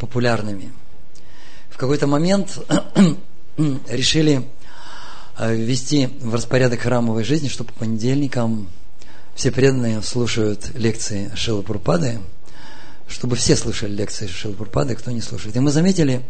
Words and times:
популярными. 0.00 0.72
В 1.68 1.76
какой-то 1.76 2.06
момент 2.06 2.58
решили 3.88 4.48
э, 5.38 5.54
ввести 5.54 6.06
в 6.20 6.34
распорядок 6.34 6.80
храмовой 6.80 7.22
жизни, 7.22 7.48
что 7.48 7.64
по 7.64 7.72
понедельникам 7.74 8.68
все 9.34 9.52
преданные 9.52 10.02
слушают 10.02 10.70
лекции 10.74 11.30
Шилы 11.34 11.62
Пурпады, 11.62 12.20
чтобы 13.08 13.36
все 13.36 13.56
слушали 13.56 13.92
лекции 13.92 14.26
Шилы 14.26 14.54
Пурпады, 14.54 14.94
кто 14.96 15.10
не 15.10 15.20
слушает. 15.20 15.56
И 15.56 15.60
мы 15.60 15.70
заметили, 15.70 16.22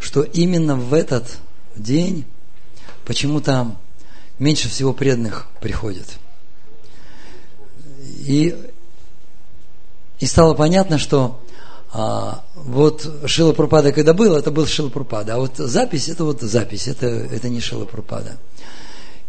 что 0.00 0.22
именно 0.22 0.76
в 0.76 0.94
этот 0.94 1.38
день 1.76 2.24
почему-то 3.04 3.76
меньше 4.38 4.68
всего 4.68 4.92
преданных 4.92 5.46
приходит. 5.60 6.18
И, 8.00 8.56
и 10.20 10.26
стало 10.26 10.54
понятно, 10.54 10.98
что 10.98 11.42
а, 11.92 12.44
вот 12.54 13.22
Шила 13.26 13.52
Прупада, 13.52 13.92
когда 13.92 14.12
был, 14.12 14.36
это 14.36 14.50
был 14.50 14.66
Шила 14.66 14.90
Прупада, 14.90 15.34
а 15.34 15.38
вот 15.38 15.56
запись, 15.56 16.08
это 16.08 16.24
вот 16.24 16.40
запись, 16.42 16.86
это, 16.86 17.06
это 17.06 17.48
не 17.48 17.60
Шила 17.60 17.86
Прупада. 17.86 18.36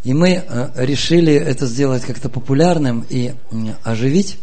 И 0.03 0.13
мы 0.13 0.37
а, 0.37 0.71
решили 0.75 1.33
это 1.33 1.65
сделать 1.67 2.03
как-то 2.03 2.29
популярным 2.29 3.05
и 3.09 3.33
оживить, 3.83 4.37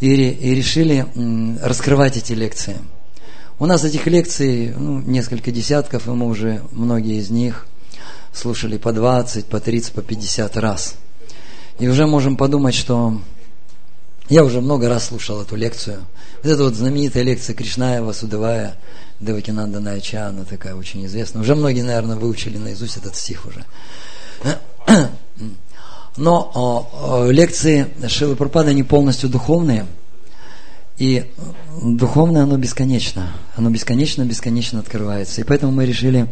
и, 0.00 0.08
и 0.08 0.54
решили 0.54 1.06
раскрывать 1.62 2.16
эти 2.16 2.32
лекции. 2.32 2.76
У 3.58 3.66
нас 3.66 3.84
этих 3.84 4.06
лекций 4.06 4.74
ну, 4.76 5.00
несколько 5.00 5.52
десятков, 5.52 6.08
и 6.08 6.10
мы 6.10 6.26
уже 6.26 6.62
многие 6.72 7.18
из 7.18 7.30
них 7.30 7.66
слушали 8.32 8.78
по 8.78 8.92
20, 8.92 9.46
по 9.46 9.60
30, 9.60 9.92
по 9.92 10.02
50 10.02 10.56
раз. 10.56 10.94
И 11.78 11.86
уже 11.88 12.06
можем 12.06 12.36
подумать, 12.36 12.74
что 12.74 13.20
я 14.28 14.44
уже 14.44 14.60
много 14.60 14.88
раз 14.88 15.06
слушал 15.06 15.42
эту 15.42 15.56
лекцию. 15.56 16.04
Вот 16.42 16.52
эта 16.52 16.62
вот 16.64 16.74
знаменитая 16.74 17.22
лекция 17.22 17.54
Кришнаева, 17.54 18.12
Судовая, 18.12 18.76
Девакинанда 19.20 19.80
Найча, 19.80 20.28
она 20.28 20.44
такая 20.44 20.74
очень 20.74 21.04
известная. 21.06 21.42
Уже 21.42 21.54
многие, 21.54 21.82
наверное, 21.82 22.16
выучили 22.16 22.58
наизусть 22.58 22.96
этот 22.96 23.16
стих 23.16 23.46
уже. 23.46 23.64
Но 26.16 26.50
о, 26.54 27.24
о, 27.24 27.30
лекции 27.30 27.86
Шилы 28.06 28.36
Пропада 28.36 28.72
не 28.74 28.82
полностью 28.82 29.28
духовные. 29.28 29.86
И 30.98 31.30
духовное 31.82 32.42
оно 32.42 32.58
бесконечно. 32.58 33.32
Оно 33.56 33.70
бесконечно, 33.70 34.24
бесконечно 34.24 34.80
открывается. 34.80 35.40
И 35.40 35.44
поэтому 35.44 35.72
мы 35.72 35.86
решили, 35.86 36.28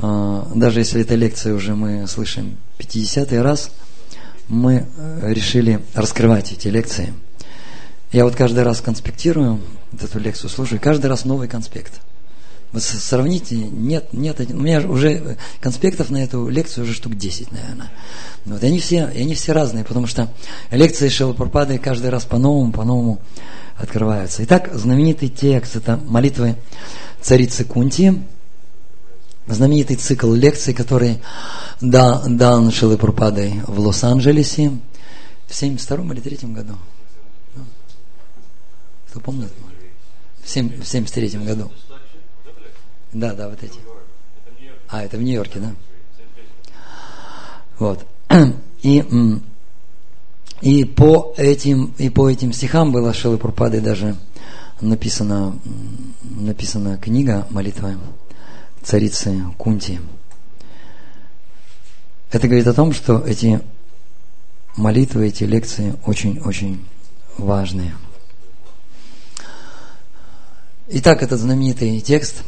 даже 0.00 0.80
если 0.80 1.00
эта 1.00 1.16
лекция 1.16 1.54
уже 1.54 1.74
мы 1.74 2.06
слышим 2.06 2.56
50 2.78 3.32
раз– 3.32 3.70
мы 4.48 4.86
э, 4.96 5.32
решили 5.32 5.80
раскрывать 5.94 6.52
эти 6.52 6.68
лекции. 6.68 7.14
Я 8.12 8.24
вот 8.24 8.36
каждый 8.36 8.62
раз 8.62 8.80
конспектирую 8.80 9.60
вот 9.92 10.02
эту 10.02 10.18
лекцию, 10.18 10.50
слушаю, 10.50 10.80
каждый 10.80 11.06
раз 11.06 11.24
новый 11.24 11.48
конспект. 11.48 12.00
Вы 12.72 12.80
сравните, 12.80 13.54
нет, 13.56 14.12
нет, 14.12 14.40
у 14.40 14.60
меня 14.60 14.80
уже 14.80 15.36
конспектов 15.60 16.10
на 16.10 16.24
эту 16.24 16.48
лекцию 16.48 16.84
уже 16.84 16.92
штук 16.92 17.14
10, 17.14 17.52
наверное. 17.52 17.92
Вот, 18.44 18.62
и 18.64 18.66
они 18.66 18.80
все, 18.80 19.08
и 19.14 19.20
они 19.20 19.34
все 19.34 19.52
разные, 19.52 19.84
потому 19.84 20.08
что 20.08 20.28
лекции 20.72 21.08
Шилапурпады 21.08 21.78
каждый 21.78 22.10
раз 22.10 22.24
по-новому, 22.24 22.72
по-новому 22.72 23.20
открываются. 23.76 24.42
Итак, 24.42 24.70
знаменитый 24.72 25.28
текст, 25.28 25.76
это 25.76 26.00
молитвы 26.04 26.56
царицы 27.20 27.64
Кунти, 27.64 28.20
знаменитый 29.46 29.96
цикл 29.96 30.32
лекций, 30.32 30.74
который 30.74 31.20
дан 31.80 32.70
Шилы 32.70 32.96
Пропадой 32.96 33.60
в 33.66 33.78
Лос-Анджелесе 33.78 34.72
в 35.46 35.54
72 35.54 36.14
или 36.14 36.20
3 36.20 36.48
году. 36.48 36.74
Кто 39.10 39.20
помнит? 39.20 39.52
В 40.42 40.48
73 40.48 41.38
году. 41.38 41.70
Да, 43.12 43.34
да, 43.34 43.48
вот 43.48 43.62
эти. 43.62 43.78
А, 44.88 45.02
это 45.02 45.16
в 45.16 45.22
Нью-Йорке, 45.22 45.60
да? 45.60 45.74
Вот. 47.78 48.06
И, 48.82 49.04
и, 50.60 50.84
по 50.84 51.32
этим, 51.36 51.94
и 51.98 52.10
по 52.10 52.28
этим 52.28 52.52
стихам 52.52 52.92
было 52.92 53.14
Шилы 53.14 53.38
Пропадой 53.38 53.80
даже 53.80 54.16
написана, 54.80 55.58
написана 56.22 56.98
книга 56.98 57.46
молитва 57.50 57.94
царицы 58.84 59.42
Кунти. 59.58 60.00
Это 62.30 62.46
говорит 62.46 62.66
о 62.66 62.74
том, 62.74 62.92
что 62.92 63.18
эти 63.26 63.60
молитвы, 64.76 65.28
эти 65.28 65.44
лекции 65.44 65.96
очень-очень 66.04 66.84
важные. 67.38 67.96
Итак, 70.88 71.22
этот 71.22 71.40
знаменитый 71.40 72.00
текст. 72.00 72.42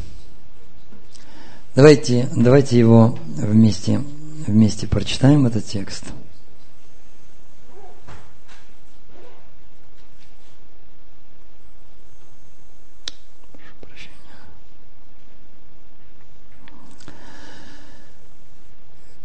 Давайте, 1.75 2.29
давайте 2.35 2.79
его 2.79 3.19
вместе, 3.27 4.03
вместе 4.47 4.87
прочитаем, 4.87 5.47
этот 5.47 5.67
текст– 5.67 6.05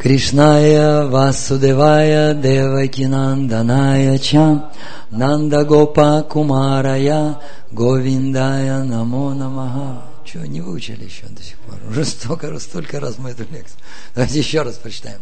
Кришная 0.02 1.06
Васудевая 1.06 2.34
Девакинанданая 2.34 4.18
Ча 4.18 4.72
Нанда 5.12 5.64
Гопа 5.64 6.26
Кумарая 6.28 7.38
Говиндая 7.72 8.84
Намо 8.84 9.36
Намаха. 9.36 10.02
Чего, 10.26 10.46
не 10.46 10.60
выучили 10.60 11.04
еще 11.04 11.28
до 11.30 11.44
сих 11.44 11.56
пор? 11.60 11.78
Уже 11.88 12.04
столько, 12.04 12.58
столько 12.58 13.00
раз 13.00 13.20
мы 13.20 13.30
эту 13.30 13.44
лекцию. 13.44 13.78
Давайте 14.16 14.40
еще 14.40 14.64
раз 14.64 14.78
прочитаем. 14.78 15.20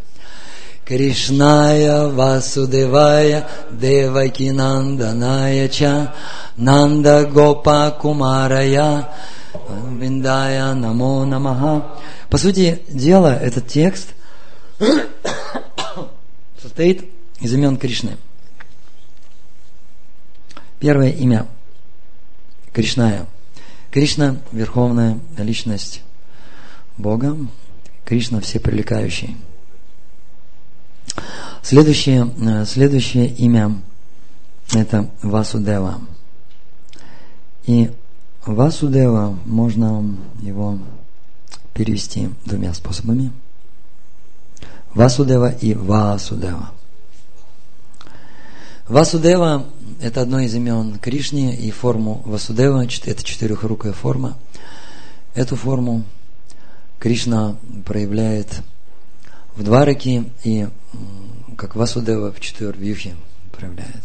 Кришная 0.86 2.08
Васудевая 2.08 3.50
Девакинанданая 3.72 5.68
Ча 5.68 6.16
Нанда 6.56 7.26
Гопа 7.26 7.92
Кумарая 8.00 9.10
Говиндая 9.54 10.74
Намо 10.74 11.26
Намаха. 11.26 11.86
По 12.30 12.38
сути 12.38 12.82
дела, 12.88 13.36
этот 13.36 13.68
текст– 13.68 14.14
состоит 16.62 17.10
из 17.40 17.54
имен 17.54 17.78
Кришны. 17.78 18.18
Первое 20.80 21.10
имя 21.10 21.48
Кришная. 22.72 23.26
Кришна– 23.92 24.38
верховная 24.52 25.20
личность 25.38 26.02
Бога. 26.98 27.36
Кришна– 28.06 28.40
все 28.42 28.60
привлекающий. 28.60 29.36
Следующее, 31.62 32.32
э, 32.42 32.66
следующее 32.66 33.28
имя– 33.28 33.82
это 34.74 35.10
Васудева. 35.22 36.00
И 37.66 37.92
Васудева 38.46 39.38
можно 39.46 40.16
его 40.40 40.80
перевести 41.74 42.30
двумя 42.46 42.74
способами– 42.74 43.34
Васудева 44.94 45.52
и 45.52 45.74
Васудева. 45.74 46.72
Васудева– 48.88 49.66
это 50.02 50.22
одно 50.22 50.40
из 50.40 50.56
имен 50.56 50.98
Кришны, 50.98 51.56
и 51.56 51.70
форму 51.70 52.24
Васудева– 52.26 52.84
это 53.06 53.24
четырехрукая 53.24 53.94
форма. 53.94 54.36
Эту 55.36 55.56
форму 55.56 56.04
Кришна 56.98 57.56
проявляет 57.86 58.62
в 59.56 59.64
Двараке 59.64 60.26
и 60.44 60.68
как 61.56 61.76
Васудева 61.76 62.32
в 62.32 62.40
Четвервьюхе 62.40 63.16
проявляет. 63.52 64.04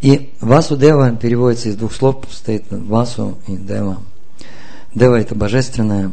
И 0.00 0.34
Васудева 0.40 1.14
переводится 1.14 1.68
из 1.68 1.76
двух 1.76 1.92
слов, 1.92 2.24
стоит 2.32 2.64
Васу 2.70 3.38
и 3.46 3.56
Дева. 3.56 4.02
Дева– 4.94 5.14
это 5.20 5.34
божественное, 5.34 6.10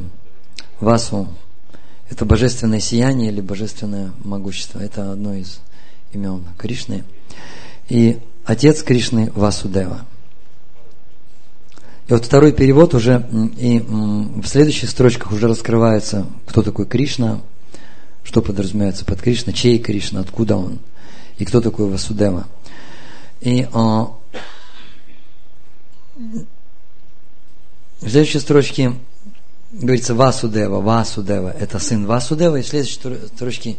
Васу 0.79 1.27
это 2.09 2.25
божественное 2.25 2.79
сияние 2.79 3.31
или 3.31 3.41
божественное 3.41 4.11
могущество. 4.23 4.79
Это 4.79 5.11
одно 5.11 5.33
из 5.33 5.59
имен 6.13 6.43
Кришны. 6.57 7.03
И 7.89 8.19
отец 8.45 8.83
Кришны 8.83 9.31
Васудева. 9.35 10.05
И 12.07 12.13
вот 12.13 12.23
второй 12.25 12.53
перевод 12.53 12.93
уже, 12.93 13.27
и 13.57 13.79
в 13.79 14.47
следующих 14.47 14.89
строчках 14.89 15.33
уже 15.33 15.47
раскрывается, 15.47 16.25
кто 16.45 16.61
такой 16.61 16.85
Кришна, 16.85 17.41
что 18.23 18.41
подразумевается 18.41 19.03
под 19.03 19.21
Кришна, 19.21 19.51
чей 19.51 19.77
Кришна, 19.77 20.21
откуда 20.21 20.55
он, 20.55 20.79
и 21.37 21.43
кто 21.43 21.59
такой 21.59 21.89
Васудева. 21.89 22.47
И 23.41 23.67
а, 23.73 24.07
в 26.15 28.09
следующей 28.09 28.39
строчке 28.39 28.93
говорится 29.71 30.15
Васудева, 30.15 30.81
Васудева, 30.81 31.49
это 31.49 31.79
сын 31.79 32.05
Васудева, 32.05 32.57
и 32.57 32.61
в 32.61 32.67
следующей 32.67 33.27
строчке 33.27 33.77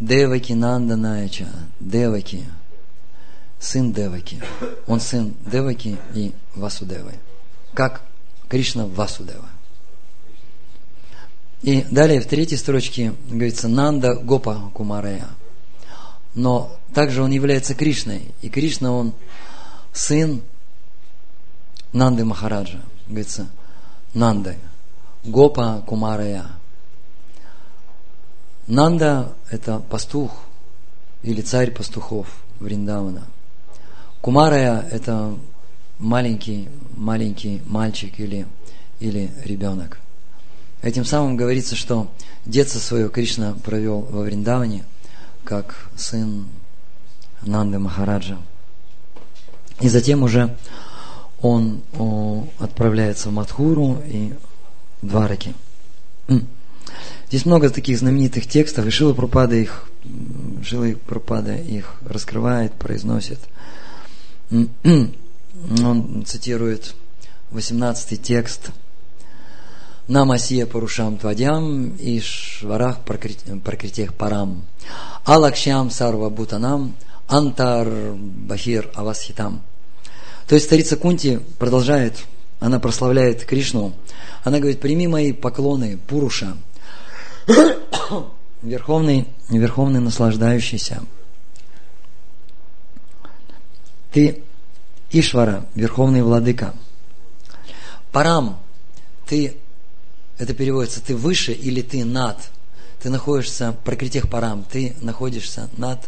Деваки 0.00 0.52
Нанданаяча, 0.52 1.48
Деваки, 1.80 2.44
сын 3.58 3.92
Деваки. 3.92 4.40
Он 4.86 5.00
сын 5.00 5.34
Деваки 5.46 5.96
и 6.14 6.32
Васудевы. 6.54 7.14
как 7.72 8.02
Кришна 8.48 8.86
Васудева. 8.86 9.48
И 11.62 11.82
далее 11.90 12.20
в 12.20 12.26
третьей 12.26 12.58
строчке 12.58 13.14
говорится 13.28 13.68
Нанда 13.68 14.14
Гопа 14.16 14.70
Кумарая. 14.74 15.28
Но 16.34 16.76
также 16.92 17.22
он 17.22 17.30
является 17.30 17.74
Кришной. 17.74 18.34
И 18.42 18.50
Кришна, 18.50 18.92
он 18.92 19.14
сын 19.92 20.42
Нанды 21.92 22.24
Махараджа. 22.24 22.80
Говорится, 23.06 23.48
Нанды. 24.12 24.56
Гопа 25.24 25.82
Кумарая. 25.86 26.44
Нанда– 28.66 29.32
это 29.50 29.78
пастух 29.78 30.32
или 31.22 31.40
царь 31.40 31.70
пастухов 31.70 32.26
Вриндавана. 32.60 33.22
Кумарая– 34.20 34.86
это 34.90 35.34
маленький, 35.98 36.68
маленький 36.94 37.62
мальчик 37.64 38.20
или, 38.20 38.46
или 39.00 39.32
ребенок. 39.44 39.98
Этим 40.82 41.06
самым 41.06 41.38
говорится, 41.38 41.74
что 41.74 42.10
детство 42.44 42.78
свое 42.78 43.08
Кришна 43.08 43.54
провел 43.64 44.00
во 44.00 44.22
Вриндаване, 44.22 44.84
как 45.42 45.88
сын 45.96 46.46
Нанды 47.40 47.78
Махараджа. 47.78 48.36
И 49.80 49.88
затем 49.88 50.22
уже 50.22 50.54
он 51.40 51.80
отправляется 52.58 53.30
в 53.30 53.32
Мадхуру 53.32 54.02
и 54.04 54.34
Двараки. 55.06 55.54
Здесь 57.28 57.46
много 57.46 57.70
таких 57.70 57.98
знаменитых 57.98 58.46
текстов, 58.46 58.86
и 58.86 58.90
Шила 58.90 59.14
Пропада 59.14 59.56
их, 59.56 59.88
Шила 60.62 60.94
Пропада 61.06 61.56
их 61.56 61.94
раскрывает, 62.06 62.72
произносит. 62.74 63.38
Он 64.50 66.24
цитирует 66.26 66.94
18 67.50 68.22
текст– 68.22 68.70
Намасия 70.06 70.66
Парушам 70.66 71.16
Твадям 71.16 71.96
и 71.96 72.20
Шварах 72.20 73.00
Пракритех 73.04 74.12
Парам. 74.12 74.62
Алакшям 75.24 75.90
Сарва 75.90 76.28
Бутанам 76.28 76.94
Антар 77.26 77.88
Бахир 78.14 78.90
Авасхитам. 78.94 79.62
То 80.46 80.56
есть 80.56 80.66
старица 80.66 80.98
Кунти 80.98 81.40
продолжает, 81.58 82.18
она 82.64 82.80
прославляет 82.80 83.44
Кришну. 83.44 83.92
Она 84.42 84.58
говорит, 84.58 84.80
прими 84.80 85.06
мои 85.06 85.32
поклоны, 85.32 85.98
Пуруша, 86.06 86.56
верховный, 88.62 89.28
верховный 89.50 90.00
наслаждающийся. 90.00 91.02
Ты 94.12 94.42
Ишвара, 95.10 95.66
верховный 95.74 96.22
владыка. 96.22 96.74
Парам, 98.12 98.58
ты 99.26 99.58
это 100.38 100.54
переводится 100.54 101.02
ты 101.02 101.14
выше 101.14 101.52
или 101.52 101.82
ты 101.82 102.02
над. 102.02 102.38
Ты 103.02 103.10
находишься 103.10 103.76
прокритих 103.84 104.30
парам, 104.30 104.64
ты 104.64 104.96
находишься 105.02 105.68
над 105.76 106.00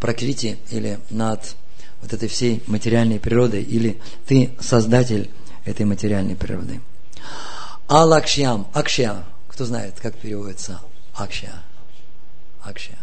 прокрити 0.00 0.58
или 0.70 0.98
над 1.10 1.54
вот 2.02 2.12
этой 2.12 2.28
всей 2.28 2.64
материальной 2.66 3.20
природой, 3.20 3.62
или 3.62 4.00
ты 4.26 4.50
создатель 4.58 5.30
этой 5.64 5.86
материальной 5.86 6.36
природы. 6.36 6.80
Алакшьям, 7.88 8.66
акшья, 8.72 9.24
кто 9.48 9.64
знает, 9.64 9.98
как 10.00 10.16
переводится 10.16 10.80
акшья? 11.14 11.52
Акшья. 12.62 12.98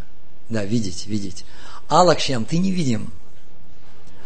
Да, 0.49 0.63
видеть, 0.63 1.07
видеть. 1.07 1.45
Алакшьям, 1.89 2.45
ты 2.45 2.57
невидим. 2.57 3.11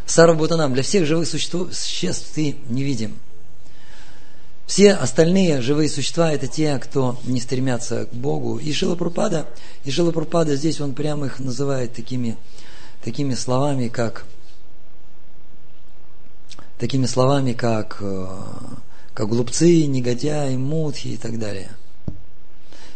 Сарвабутанам, 0.05 0.73
для 0.73 0.83
всех 0.83 1.05
живых 1.05 1.27
существ 1.27 2.31
ты 2.35 2.57
невидим. 2.69 3.17
Все 4.71 4.93
остальные 4.93 5.61
живые 5.61 5.89
существа 5.89 6.31
это 6.31 6.47
те, 6.47 6.77
кто 6.79 7.19
не 7.25 7.41
стремятся 7.41 8.05
к 8.05 8.13
Богу. 8.13 8.57
И 8.57 8.71
Шила 8.71 8.95
Прупада, 8.95 9.47
и 9.83 9.91
Шила 9.91 10.11
Прупада 10.11 10.55
здесь 10.55 10.79
он 10.79 10.93
прямо 10.93 11.25
их 11.25 11.39
называет 11.39 11.93
такими, 11.93 12.37
такими 13.03 13.33
словами, 13.33 13.89
как 13.89 14.25
такими 16.81 17.05
словами, 17.05 17.53
как, 17.53 17.97
э, 18.01 18.27
как 19.13 19.29
глупцы, 19.29 19.85
негодяи, 19.85 20.55
мутхи 20.57 21.09
и 21.09 21.17
так 21.17 21.37
далее. 21.37 21.69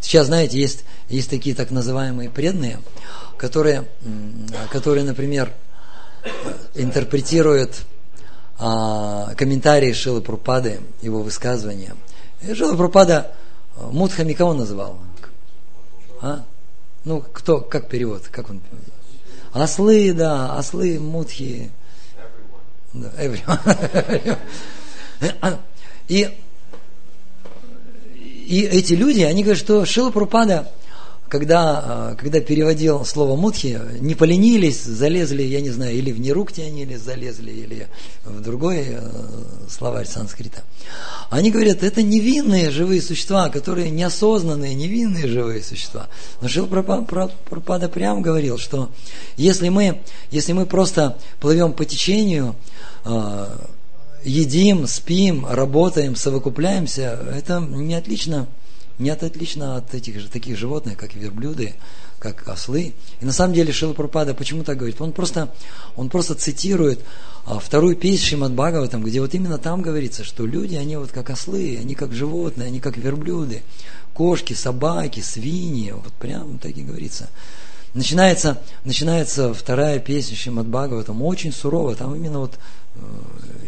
Сейчас, 0.01 0.25
знаете, 0.25 0.59
есть, 0.59 0.83
есть 1.07 1.29
такие 1.29 1.55
так 1.55 1.69
называемые 1.69 2.31
преданные, 2.31 2.79
которые, 3.37 3.87
которые 4.71 5.03
например, 5.03 5.53
интерпретируют 6.73 7.83
а, 8.57 9.35
комментарии 9.35 9.93
Шилы 9.93 10.21
Прупады, 10.21 10.79
его 11.03 11.21
высказывания. 11.21 11.95
И 12.41 12.55
Шила 12.55 12.75
Прупада 12.75 13.33
э, 13.77 13.85
Мудхами 13.91 14.33
кого 14.33 14.55
называл? 14.55 14.97
А? 16.21 16.43
Ну, 17.03 17.21
кто, 17.21 17.61
как 17.61 17.87
перевод, 17.87 18.23
как 18.31 18.49
он? 18.49 18.61
Ослы, 19.53 20.11
да, 20.11 20.57
ослы, 20.57 20.99
мудхи. 20.99 21.71
И, 28.47 28.61
эти 28.61 28.93
люди, 28.93 29.21
они 29.21 29.43
говорят, 29.43 29.59
что 29.59 29.85
Шила 29.85 30.11
Прупада 30.11 30.71
когда, 31.29 31.83
а, 31.83 32.15
когда 32.15 32.39
переводил 32.39 33.03
слово 33.03 33.35
мудхи, 33.35 33.79
не 33.99 34.15
поленились, 34.15 34.83
залезли, 34.83 35.43
я 35.43 35.61
не 35.61 35.71
знаю, 35.71 35.95
или 35.95 36.11
в 36.11 36.19
Нерукти 36.19 36.61
залезли, 36.95 37.51
или 37.51 37.87
в 38.23 38.41
другой 38.41 38.85
э, 38.89 39.01
словарь 39.69 40.07
санскрита. 40.07 40.63
Они 41.29 41.51
говорят, 41.51 41.83
это 41.83 42.03
невинные 42.03 42.69
живые 42.69 43.01
существа, 43.01 43.49
которые 43.49 43.89
неосознанные, 43.89 44.75
невинные 44.75 45.27
живые 45.27 45.63
существа. 45.63 46.07
Но 46.41 46.47
Шил 46.47 46.67
Пропада 46.67 47.89
прям 47.89 48.21
говорил, 48.21 48.57
что 48.57 48.91
если 49.35 49.69
мы, 49.69 50.01
если 50.31 50.53
мы 50.53 50.65
просто 50.65 51.17
плывем 51.39 51.73
по 51.73 51.85
течению, 51.85 52.55
а, 53.03 53.67
едим, 54.23 54.87
спим, 54.87 55.45
работаем, 55.47 56.15
совокупляемся, 56.15 57.19
это 57.35 57.59
не 57.59 57.95
отлично 57.95 58.47
нет 58.99 59.23
отлично 59.23 59.77
от 59.77 59.93
этих 59.93 60.19
же 60.19 60.29
таких 60.29 60.57
животных, 60.57 60.97
как 60.97 61.13
верблюды, 61.15 61.75
как 62.19 62.47
ослы. 62.47 62.93
И 63.21 63.25
на 63.25 63.31
самом 63.31 63.53
деле 63.53 63.73
Шила 63.73 63.93
Пропада 63.93 64.33
почему 64.33 64.63
так 64.63 64.77
говорит? 64.77 65.01
Он 65.01 65.11
просто, 65.11 65.53
он 65.95 66.09
просто 66.09 66.35
цитирует 66.35 67.01
а, 67.45 67.59
вторую 67.59 67.95
песню 67.95 68.25
Шримад 68.25 68.53
Бхагаватам, 68.53 69.03
где 69.03 69.21
вот 69.21 69.33
именно 69.33 69.57
там 69.57 69.81
говорится, 69.81 70.23
что 70.23 70.45
люди, 70.45 70.75
они 70.75 70.97
вот 70.97 71.11
как 71.11 71.29
ослы, 71.29 71.77
они 71.79 71.93
как 71.95 72.13
животные, 72.13 72.67
они 72.67 72.79
как 72.79 72.97
верблюды, 72.97 73.63
кошки, 74.13 74.53
собаки, 74.53 75.19
свиньи, 75.19 75.91
вот 75.91 76.13
прям 76.13 76.57
так 76.57 76.75
и 76.75 76.83
говорится. 76.83 77.29
Начинается, 77.93 78.61
начинается 78.83 79.53
вторая 79.53 79.99
песня 79.99 80.35
Шримад 80.35 80.67
Бхагаватам, 80.67 81.21
очень 81.21 81.53
сурово, 81.53 81.95
там 81.95 82.15
именно 82.15 82.39
вот 82.39 82.55
э, 82.95 82.99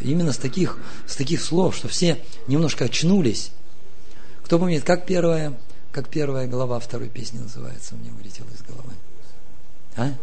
именно 0.03 0.33
с 0.33 0.37
таких, 0.37 0.79
с 1.05 1.15
таких 1.15 1.41
слов, 1.41 1.75
что 1.75 1.87
все 1.87 2.17
немножко 2.47 2.85
очнулись, 2.85 3.51
кто 4.47 4.59
помнит, 4.59 4.85
как 4.85 5.05
первая, 5.05 5.53
как 5.91 6.07
первая 6.07 6.47
глава 6.47 6.79
второй 6.79 7.09
песни 7.09 7.37
называется, 7.37 7.95
мне 7.95 8.11
вылетело 8.11 8.47
из 8.47 8.61
головы. 8.61 8.93
А? 9.97 10.13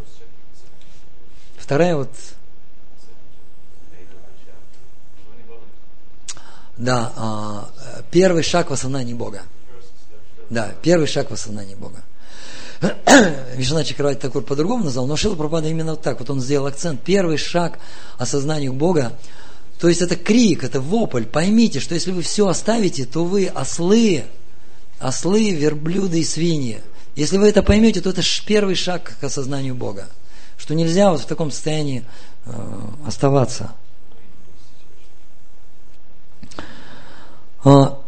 Вторая 1.58 1.94
вот... 1.94 2.08
Да, 6.78 7.12
а, 7.16 7.70
первый 8.10 8.42
шаг 8.42 8.70
в 8.70 8.72
осознании 8.72 9.12
Бога. 9.12 9.42
Да, 10.48 10.72
первый 10.80 11.06
шаг 11.06 11.28
в 11.28 11.34
осознании 11.34 11.74
Бога. 11.74 12.02
Вишна 13.56 13.84
Чакравати 13.84 14.20
Такур 14.20 14.42
по-другому 14.42 14.84
назвал, 14.84 15.06
но 15.06 15.16
Шила 15.16 15.34
Пропада 15.34 15.68
именно 15.68 15.90
вот 15.90 16.00
так. 16.00 16.18
Вот 16.18 16.30
он 16.30 16.40
сделал 16.40 16.66
акцент. 16.66 17.02
Первый 17.02 17.36
шаг 17.36 17.78
осознанию 18.16 18.72
Бога 18.72 19.12
то 19.78 19.88
есть 19.88 20.00
это 20.00 20.16
крик, 20.16 20.64
это 20.64 20.80
вопль. 20.80 21.24
Поймите, 21.24 21.80
что 21.80 21.94
если 21.94 22.12
вы 22.12 22.22
все 22.22 22.48
оставите, 22.48 23.04
то 23.04 23.24
вы 23.24 23.46
ослы, 23.46 24.24
ослы, 24.98 25.50
верблюды 25.50 26.20
и 26.20 26.24
свиньи. 26.24 26.80
Если 27.16 27.38
вы 27.38 27.48
это 27.48 27.62
поймете, 27.62 28.00
то 28.00 28.10
это 28.10 28.22
первый 28.46 28.74
шаг 28.74 29.16
к 29.20 29.24
осознанию 29.24 29.74
Бога. 29.74 30.08
Что 30.56 30.74
нельзя 30.74 31.10
вот 31.10 31.20
в 31.20 31.26
таком 31.26 31.50
состоянии 31.50 32.04
э, 32.46 32.80
оставаться. 33.06 33.72
А, 37.64 38.00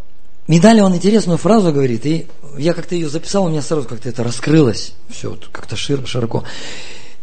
и 0.47 0.61
далее 0.61 0.85
он 0.85 0.95
интересную 0.95 1.39
фразу 1.39 1.73
говорит, 1.73 2.07
и 2.07 2.27
я 2.57 2.73
как-то 2.73 2.95
ее 2.95 3.09
записал, 3.09 3.45
у 3.45 3.49
меня 3.49 3.63
сразу 3.63 3.89
как-то 3.89 4.09
это 4.09 4.23
раскрылось, 4.23 4.95
все 5.09 5.31
вот 5.31 5.49
как-то 5.53 5.77
широко. 5.77 6.45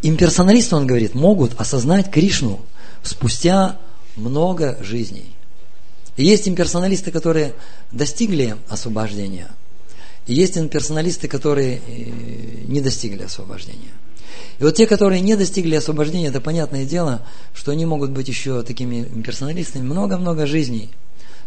Имперсоналисты, 0.01 0.75
он 0.75 0.87
говорит, 0.87 1.15
могут 1.15 1.59
осознать 1.59 2.11
Кришну 2.11 2.61
спустя 3.03 3.77
много 4.15 4.77
жизней. 4.81 5.33
И 6.15 6.23
есть 6.23 6.47
имперсоналисты, 6.47 7.11
которые 7.11 7.53
достигли 7.91 8.55
освобождения. 8.69 9.49
И 10.27 10.33
есть 10.33 10.57
имперсоналисты, 10.57 11.27
которые 11.27 11.77
э, 11.77 11.81
не 12.65 12.81
достигли 12.81 13.23
освобождения. 13.23 13.91
И 14.59 14.63
вот 14.63 14.75
те, 14.75 14.87
которые 14.87 15.21
не 15.21 15.35
достигли 15.35 15.75
освобождения, 15.75 16.27
это 16.27 16.39
понятное 16.39 16.85
дело, 16.85 17.23
что 17.53 17.71
они 17.71 17.85
могут 17.85 18.11
быть 18.11 18.27
еще 18.27 18.61
такими 18.63 19.01
имперсоналистами 19.01 19.83
много-много 19.83 20.45
жизней 20.45 20.91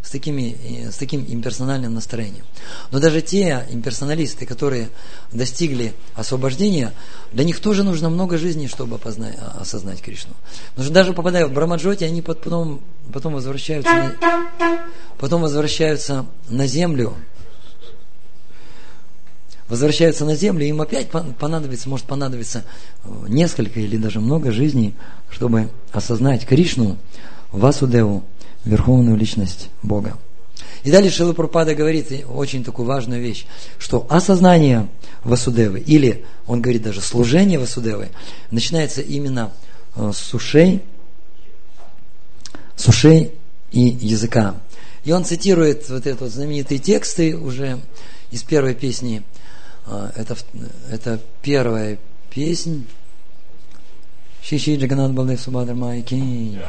с, 0.07 0.11
такими, 0.11 0.89
с 0.89 0.97
таким 0.97 1.25
имперсональным 1.29 1.93
настроением. 1.93 2.45
Но 2.93 3.01
даже 3.01 3.21
те 3.23 3.67
имперсоналисты, 3.71 4.47
которые 4.47 4.91
достигли 5.33 5.95
освобождения, 6.15 6.93
для 7.33 7.43
них 7.43 7.59
тоже 7.59 7.83
нужно 7.83 8.09
много 8.09 8.39
жизни, 8.39 8.69
чтобы 8.69 8.97
опознать, 8.97 9.37
осознать 9.59 10.01
Кришну. 10.01 10.35
Потому 10.71 10.85
что 10.85 10.95
даже 10.95 11.13
попадая 11.13 11.47
в 11.47 11.53
Брамаджоти, 11.53 12.05
они 12.05 12.23
потом, 12.23 12.83
потом, 13.13 13.35
возвращаются, 13.35 13.93
на, 13.93 14.87
потом 15.19 15.43
возвращаются 15.43 16.27
на 16.49 16.69
землю, 16.69 17.15
возвращаются 19.69 20.25
на 20.25 20.37
землю, 20.37 20.65
им 20.67 20.81
опять 20.81 21.09
понадобится, 21.11 21.89
может 21.89 22.07
понадобиться 22.07 22.63
э, 23.03 23.09
несколько 23.27 23.81
или 23.81 23.97
даже 23.97 24.21
много 24.21 24.53
жизней, 24.53 24.95
чтобы 25.31 25.71
осознать 25.91 26.47
Кришну, 26.47 26.97
Васудеву, 27.51 28.23
Верховную 28.67 29.17
Личность 29.17 29.71
Бога. 29.83 30.19
И 30.83 30.91
далее 30.91 31.11
Шила 31.11 31.33
говорит 31.33 32.25
очень 32.29 32.63
такую 32.63 32.87
важную 32.87 33.21
вещь, 33.21 33.47
что 33.79 34.07
осознание 34.09 34.89
Васудевы, 35.25 35.81
или 35.81 36.25
он 36.47 36.61
говорит 36.61 36.83
даже 36.83 37.01
служение 37.01 37.59
Васудевы, 37.59 38.11
начинается 38.51 39.01
именно 39.01 39.53
э, 39.97 40.13
с 40.15 40.35
ушей, 40.35 40.83
с 42.77 42.87
ушей 42.87 43.35
и 43.73 43.81
языка. 43.81 44.57
И 45.05 45.13
он 45.13 45.25
цитирует 45.25 45.89
вот 45.89 46.07
эти 46.07 46.17
вот 46.19 46.31
знаменитые 46.31 46.79
тексты 46.79 47.37
уже 47.37 47.81
из 48.31 48.43
первой 48.43 48.75
песни. 48.75 49.23
Э, 49.87 50.11
это, 50.15 50.37
это 50.91 51.21
первая 51.43 51.99
песнь. 52.31 52.87
Шиши 54.43 54.77
Джаганат 54.77 55.13
Балдев 55.13 55.41
Субадр 55.41 55.75
Майки. 55.75 56.61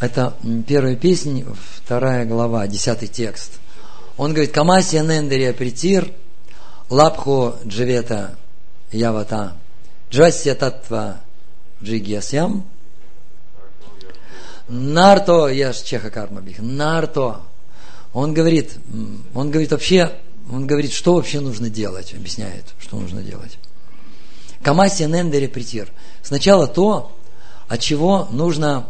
Это 0.00 0.34
первая 0.68 0.94
песня, 0.94 1.44
вторая 1.74 2.24
глава, 2.24 2.68
десятый 2.68 3.08
текст. 3.08 3.58
Он 4.16 4.32
говорит, 4.32 4.52
Камасия 4.52 5.02
Нендерия 5.02 5.52
Притир, 5.52 6.12
Лапхо 6.88 7.56
Дживета 7.66 8.36
Явата, 8.92 9.56
Джасия 10.08 10.54
Татва 10.54 11.20
Джигьясям, 11.82 12.64
Нарто, 14.68 15.48
я 15.48 15.72
ж 15.72 15.78
Чеха 15.82 16.10
Карма 16.10 16.42
Бих, 16.42 16.60
Нарто. 16.60 17.40
Он 18.12 18.32
говорит, 18.34 18.76
он 19.34 19.50
говорит 19.50 19.72
вообще, 19.72 20.12
он 20.48 20.68
говорит, 20.68 20.92
что 20.92 21.14
вообще 21.14 21.40
нужно 21.40 21.70
делать, 21.70 22.14
объясняет, 22.14 22.66
что 22.78 22.98
нужно 22.98 23.20
делать. 23.20 23.58
Камасия 24.62 25.08
Нендере 25.08 25.48
Притир. 25.48 25.90
Сначала 26.22 26.68
то, 26.68 27.10
от 27.66 27.80
чего 27.80 28.28
нужно 28.30 28.86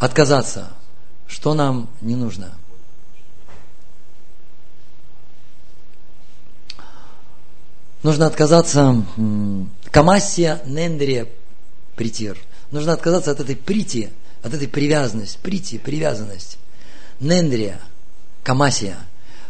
отказаться. 0.00 0.70
Что 1.28 1.54
нам 1.54 1.88
не 2.00 2.16
нужно? 2.16 2.52
Нужно 8.02 8.26
отказаться 8.26 9.04
камасия 9.92 10.60
нендрия 10.64 11.28
притир. 11.94 12.38
Нужно 12.72 12.94
отказаться 12.94 13.30
от 13.30 13.40
этой 13.40 13.54
прити, 13.54 14.10
от 14.42 14.54
этой 14.54 14.66
привязанности, 14.66 15.38
прити, 15.40 15.78
привязанность. 15.78 16.58
Нендрия, 17.20 17.78
камасия. 18.42 18.96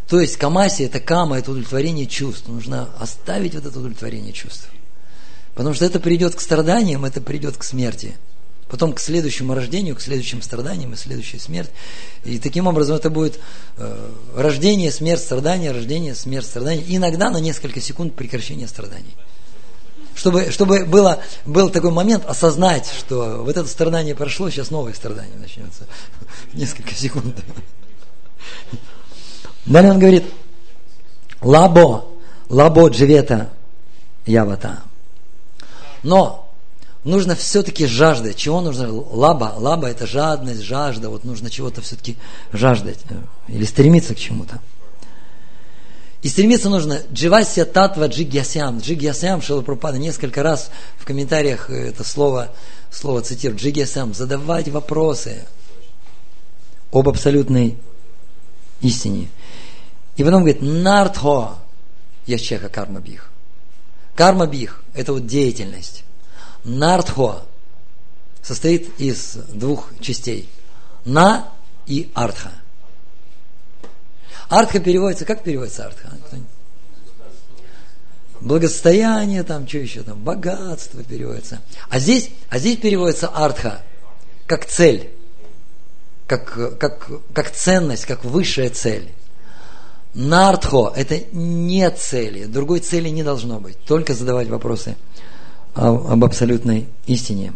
То 0.09 0.21
есть 0.21 0.37
камасия 0.37 0.87
это 0.87 0.99
кама, 0.99 1.38
это 1.38 1.52
удовлетворение 1.52 2.07
чувств. 2.07 2.49
Нужно 2.49 2.90
оставить 2.99 3.54
вот 3.54 3.64
это 3.66 3.78
удовлетворение 3.78 4.33
чувств. 4.33 4.69
Потому 5.54 5.75
что 5.75 5.85
это 5.85 6.00
придет 6.00 6.35
к 6.35 6.40
страданиям, 6.40 7.04
это 7.04 7.21
придет 7.21 7.57
к 7.57 7.62
смерти 7.62 8.16
потом 8.70 8.92
к 8.92 9.00
следующему 9.00 9.54
рождению, 9.54 9.96
к 9.96 10.00
следующим 10.00 10.40
страданиям 10.42 10.92
и 10.92 10.96
следующей 10.96 11.38
смерть. 11.38 11.70
И 12.24 12.38
таким 12.38 12.66
образом 12.66 12.96
это 12.96 13.10
будет 13.10 13.40
э, 13.76 14.10
рождение, 14.36 14.92
смерть, 14.92 15.20
страдание, 15.20 15.72
рождение, 15.72 16.14
смерть, 16.14 16.46
страдание. 16.46 16.84
иногда 16.88 17.30
на 17.30 17.38
несколько 17.38 17.80
секунд 17.80 18.14
прекращение 18.14 18.68
страданий. 18.68 19.16
Чтобы, 20.14 20.50
чтобы 20.50 20.84
было, 20.84 21.20
был 21.46 21.70
такой 21.70 21.90
момент 21.90 22.24
осознать, 22.26 22.90
что 22.96 23.42
вот 23.42 23.56
это 23.56 23.66
страдание 23.66 24.14
прошло, 24.14 24.50
сейчас 24.50 24.70
новое 24.70 24.92
страдание 24.92 25.36
начнется. 25.38 25.86
Несколько 26.52 26.94
секунд. 26.94 27.36
Далее 29.66 29.92
он 29.92 29.98
говорит, 29.98 30.24
лабо, 31.40 32.06
лабо 32.48 32.88
дживета 32.88 33.50
явата. 34.26 34.80
Но 36.02 36.39
нужно 37.04 37.35
все-таки 37.35 37.87
жаждать. 37.87 38.37
Чего 38.37 38.61
нужно? 38.61 38.92
Лаба. 38.92 39.54
Лаба 39.57 39.88
это 39.88 40.07
жадность, 40.07 40.62
жажда. 40.62 41.11
Вот 41.11 41.25
нужно 41.25 41.50
чего-то 41.50 41.80
все-таки 41.80 42.16
жаждать. 42.52 42.99
Э, 43.09 43.16
или 43.49 43.64
стремиться 43.64 44.14
к 44.14 44.19
чему-то. 44.19 44.61
И 46.23 46.28
стремиться 46.28 46.69
нужно 46.69 47.00
дживасия 47.12 47.64
татва 47.64 48.07
джигьясям. 48.07 48.80
Джигьясям 48.80 49.40
Шилапрапада 49.40 49.99
несколько 49.99 50.42
раз 50.42 50.71
в 50.99 51.04
комментариях 51.07 51.71
это 51.71 52.04
слово, 52.04 52.50
слово 52.90 53.23
цитирует. 53.23 53.61
Джигьясям. 53.61 54.12
Задавать 54.12 54.69
вопросы 54.69 55.47
об 56.92 57.09
абсолютной 57.09 57.78
истине. 58.83 59.28
И 60.16 60.25
потом 60.25 60.42
говорит, 60.42 60.61
нартхо 60.61 61.57
ящеха 62.26 62.69
карма 62.69 63.00
бих. 63.00 63.30
Карма 64.14 64.47
бих– 64.47 64.83
это 64.95 65.14
вот 65.14 65.26
деятельность. 65.26 66.04
Нартхо 66.64 67.42
состоит 68.42 68.98
из 68.98 69.34
двух 69.52 69.90
частей. 70.00 70.48
На 71.04 71.48
и 71.86 72.10
артха. 72.14 72.52
Артха 74.48 74.80
переводится, 74.80 75.24
как 75.24 75.42
переводится 75.42 75.86
артха? 75.86 76.12
Благосостояние, 78.40 79.42
там, 79.42 79.68
что 79.68 79.78
еще 79.78 80.02
там, 80.02 80.18
богатство 80.18 81.02
переводится. 81.02 81.60
А 81.88 81.98
здесь, 81.98 82.30
а 82.48 82.58
здесь 82.58 82.78
переводится 82.78 83.28
артха, 83.28 83.82
как 84.46 84.64
цель, 84.64 85.10
как, 86.26 86.78
как, 86.78 87.08
как 87.32 87.50
ценность, 87.50 88.06
как 88.06 88.24
высшая 88.24 88.70
цель. 88.70 89.10
Нартхо– 90.14 90.92
это 90.96 91.20
не 91.32 91.88
цели, 91.90 92.46
другой 92.46 92.80
цели 92.80 93.10
не 93.10 93.22
должно 93.22 93.60
быть, 93.60 93.78
только 93.84 94.14
задавать 94.14 94.48
вопросы– 94.48 94.96
об 95.74 96.24
абсолютной 96.24 96.86
истине. 97.06 97.52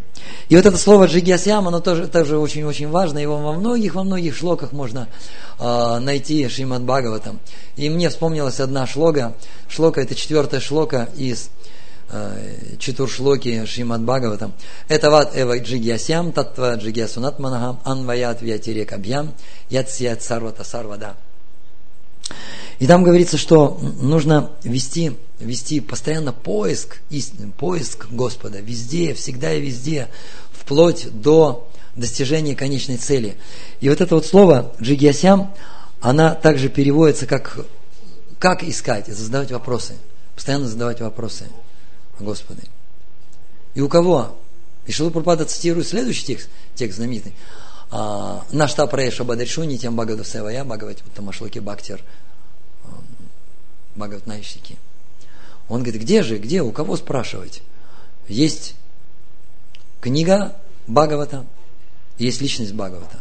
И 0.49 0.57
вот 0.57 0.67
это 0.67 0.77
слово 0.77 1.07
джигьясям, 1.07 1.69
оно 1.69 1.81
тоже, 1.81 2.07
тоже 2.07 2.39
очень-очень 2.39 2.89
важно, 2.89 3.19
его 3.19 3.39
во 3.39 3.53
многих, 3.53 3.95
во 3.95 4.05
многих 4.05 4.37
шлоках 4.37 4.73
можно 4.73 5.09
э, 5.59 5.99
найти 5.99 6.49
Шримад 6.49 6.83
Бхагаватам. 6.83 7.41
И 7.77 7.91
мне 7.91 8.09
вспомнилась 8.09 8.61
одна 8.61 8.87
шлога, 8.87 9.35
шлока, 9.69 10.01
это 10.01 10.15
четвертая 10.15 10.61
шлока 10.61 11.09
из 11.17 11.51
э, 12.11 12.77
Четуршлоки 12.79 13.67
Шримад 13.67 14.03
Бхагаватам. 14.03 14.53
Это 14.89 15.11
ват 15.11 15.33
эва 15.37 15.59
джигьясям, 15.59 16.33
татва 16.33 16.75
джигьясунат 16.77 17.39
манахам, 17.39 17.81
анваят 17.85 18.43
вятирек 18.43 18.93
абьям, 18.93 19.35
ятсият 19.71 20.23
сарвата 20.23 20.65
сарвада. 20.65 21.17
И 22.79 22.87
там 22.87 23.03
говорится, 23.03 23.37
что 23.37 23.79
нужно 24.01 24.51
вести, 24.63 25.17
вести 25.41 25.81
постоянно 25.81 26.33
поиск 26.33 27.01
истины, 27.11 27.51
поиск 27.51 28.07
Господа 28.11 28.61
везде, 28.61 29.15
всегда 29.15 29.53
и 29.53 29.61
везде, 29.61 30.09
вплоть 30.53 31.09
до 31.11 31.69
достижения 31.97 32.55
конечной 32.57 32.97
цели. 32.97 33.37
И 33.81 33.89
вот 33.89 34.01
это 34.01 34.15
вот 34.15 34.27
слово 34.27 34.73
джигьясям, 34.81 35.55
она 36.01 36.35
также 36.35 36.69
переводится 36.69 37.27
как 37.27 37.67
как 38.39 38.63
искать, 38.63 39.07
задавать 39.07 39.53
вопросы, 39.53 39.95
постоянно 40.35 40.69
задавать 40.69 41.01
вопросы 41.01 41.47
о. 42.21 42.35
И 43.75 43.81
у 43.81 43.89
кого? 43.89 44.39
И 44.87 44.93
Шилупурпада 44.93 45.47
цитирует 45.47 45.89
следующий 45.89 46.27
текст, 46.27 46.51
текст 46.75 46.99
знаменитый. 46.99 47.33
А, 47.91 48.45
Наш 48.53 48.75
тапраеша 48.75 49.25
бадаршуни 49.25 49.79
тем 49.79 49.97
багадусевая 49.97 50.65
багавать 50.65 50.99
тамашлоки 51.15 51.59
бактер 51.59 52.03
Бхагаватнайшики. 53.95 54.77
Он 55.69 55.83
говорит, 55.83 56.03
где 56.03 56.23
же, 56.23 56.39
где, 56.39 56.63
у 56.63 56.73
кого 56.73 56.97
спрашивать? 56.97 57.63
Есть 58.29 58.75
книга 60.01 60.57
Бхагавата, 60.87 61.47
есть 62.19 62.41
личность 62.41 62.73
Бхагавата. 62.75 63.21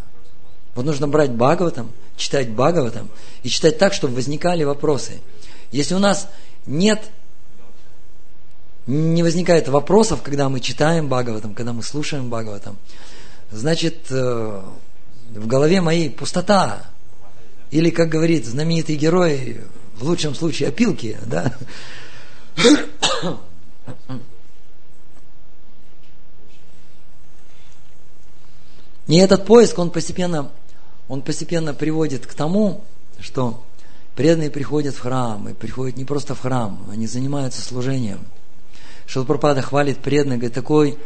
Вот 0.75 0.85
нужно 0.85 1.07
брать 1.07 1.31
Бхагаватам, 1.31 1.91
читать 2.17 2.49
Бхагаватам 2.49 3.09
и 3.43 3.49
читать 3.49 3.77
так, 3.77 3.93
чтобы 3.93 4.15
возникали 4.15 4.63
вопросы. 4.63 5.21
Если 5.71 5.95
у 5.95 5.99
нас 5.99 6.27
нет, 6.65 7.03
не 8.85 9.23
возникает 9.23 9.67
вопросов, 9.67 10.21
когда 10.21 10.49
мы 10.49 10.59
читаем 10.59 11.07
Бхагаватам, 11.07 11.53
когда 11.53 11.73
мы 11.73 11.83
слушаем 11.83 12.29
Бхагаватам, 12.29 12.77
значит, 13.51 14.07
э, 14.09 14.61
в 15.35 15.47
голове 15.47 15.81
моей 15.81 16.09
пустота. 16.09 16.83
Или, 17.71 17.89
как 17.89 18.09
говорит 18.09 18.45
знаменитый 18.45 18.95
герой 18.95 19.61
в 19.97 20.03
лучшем 20.03 20.35
случае 20.35 20.69
опилки, 20.69 21.17
да? 21.25 21.55
И 29.07 29.17
этот 29.17 29.45
поиск, 29.45 29.77
он 29.77 29.91
постепенно 29.91 30.51
он 31.07 31.21
постепенно 31.21 31.73
приводит 31.73 32.25
к 32.25 32.33
тому, 32.33 32.83
что 33.19 33.63
преданные 34.15 34.49
приходят 34.49 34.95
в 34.95 34.99
храм, 34.99 35.49
и 35.49 35.53
приходят 35.53 35.97
не 35.97 36.05
просто 36.05 36.35
в 36.35 36.39
храм, 36.39 36.85
они 36.91 37.07
занимаются 37.07 37.61
служением. 37.61 38.25
Шилпрапада 39.05 39.61
хвалит 39.61 39.99
преданных, 39.99 40.39
говорит, 40.39 40.55
такой, 40.55 40.97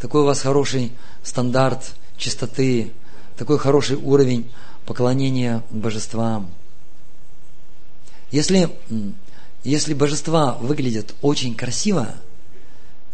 такой 0.00 0.22
у 0.22 0.24
вас 0.24 0.42
хороший 0.42 0.92
стандарт 1.22 1.94
чистоты, 2.18 2.92
такой 3.36 3.58
хороший 3.58 3.96
уровень 3.96 4.50
поклонения 4.84 5.62
божествам. 5.70 6.50
Если, 8.30 8.70
если 9.66 9.94
божества 9.94 10.52
выглядят 10.60 11.14
очень 11.22 11.56
красиво, 11.56 12.14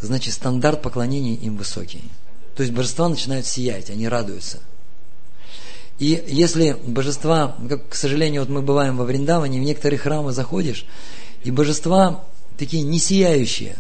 значит 0.01 0.35
стандарт 0.35 0.83
поклонения 0.83 1.35
им 1.35 1.57
высокий. 1.57 2.03
То 2.55 2.63
есть 2.63 2.75
божества 2.75 3.09
начинают 3.09 3.47
сиять, 3.47 3.89
они 3.89 4.07
радуются. 4.07 4.59
И 5.99 6.23
если 6.29 6.77
божества, 6.87 7.57
как, 7.69 7.89
к 7.89 7.95
сожалению, 7.95 8.43
вот 8.43 8.51
мы 8.51 8.61
бываем 8.61 8.99
во 8.99 9.05
Вриндаване, 9.05 9.61
в 9.61 9.63
некоторые 9.63 9.99
храмы 9.99 10.33
заходишь, 10.33 10.85
и 11.43 11.51
божества 11.51 12.23
такие 12.59 12.83
не 12.83 12.99
сияющие. 12.99 13.77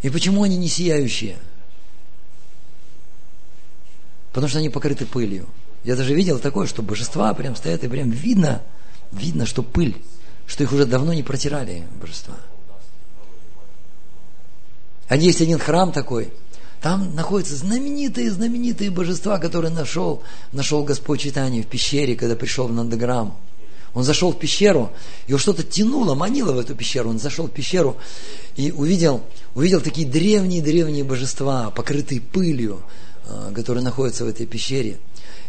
И 0.00 0.08
почему 0.08 0.42
они 0.42 0.56
не 0.56 0.68
сияющие? 0.68 1.36
Потому 4.32 4.48
что 4.48 4.58
они 4.58 4.70
покрыты 4.70 5.04
пылью. 5.04 5.46
Я 5.84 5.96
даже 5.96 6.14
видел 6.14 6.38
такое, 6.38 6.66
что 6.66 6.82
божества 6.82 7.34
прям 7.34 7.56
стоят, 7.56 7.84
и 7.84 7.88
прям 7.88 8.10
видно, 8.10 8.62
видно, 9.10 9.44
что 9.44 9.62
пыль, 9.62 10.00
что 10.52 10.64
их 10.64 10.72
уже 10.72 10.84
давно 10.84 11.14
не 11.14 11.22
протирали 11.22 11.84
божества. 11.98 12.34
А 15.08 15.16
есть 15.16 15.40
один 15.40 15.58
храм 15.58 15.92
такой, 15.92 16.30
там 16.82 17.14
находятся 17.14 17.56
знаменитые-знаменитые 17.56 18.90
божества, 18.90 19.38
которые 19.38 19.70
нашел, 19.72 20.22
нашел 20.52 20.84
Господь 20.84 21.20
Читание 21.20 21.62
в 21.62 21.68
пещере, 21.68 22.16
когда 22.16 22.36
пришел 22.36 22.68
в 22.68 22.72
Нандаграм. 22.74 23.34
Он 23.94 24.04
зашел 24.04 24.30
в 24.30 24.38
пещеру, 24.38 24.92
его 25.26 25.38
что-то 25.38 25.62
тянуло, 25.62 26.14
манило 26.14 26.52
в 26.52 26.58
эту 26.58 26.74
пещеру. 26.74 27.08
Он 27.08 27.18
зашел 27.18 27.46
в 27.46 27.50
пещеру 27.50 27.96
и 28.54 28.72
увидел, 28.72 29.22
увидел 29.54 29.80
такие 29.80 30.06
древние-древние 30.06 31.04
божества, 31.04 31.70
покрытые 31.70 32.20
пылью, 32.20 32.82
а, 33.26 33.52
которые 33.54 33.82
находятся 33.82 34.26
в 34.26 34.28
этой 34.28 34.44
пещере. 34.44 34.98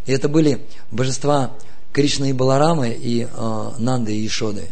И 0.05 0.13
это 0.13 0.29
были 0.29 0.65
божества 0.91 1.51
Кришны 1.91 2.29
и 2.29 2.33
Баларамы 2.33 2.97
и 2.97 3.27
э, 3.29 3.71
Нанды 3.79 4.15
и 4.15 4.25
Ишоды. 4.25 4.69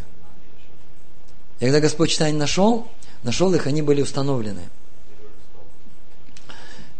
И 1.61 1.65
когда 1.65 1.79
Господь 1.79 2.09
Читание 2.09 2.37
нашел, 2.37 2.87
нашел 3.21 3.53
их, 3.53 3.67
они 3.67 3.83
были 3.83 4.01
установлены. 4.01 4.63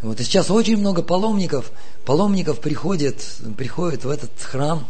Вот 0.04 0.20
и 0.20 0.24
сейчас 0.24 0.52
очень 0.52 0.78
много 0.78 1.02
паломников, 1.02 1.72
паломников 2.06 2.62
приходит, 2.62 3.24
приходят 3.58 4.06
в 4.06 4.10
этот 4.10 4.32
храм, 4.40 4.88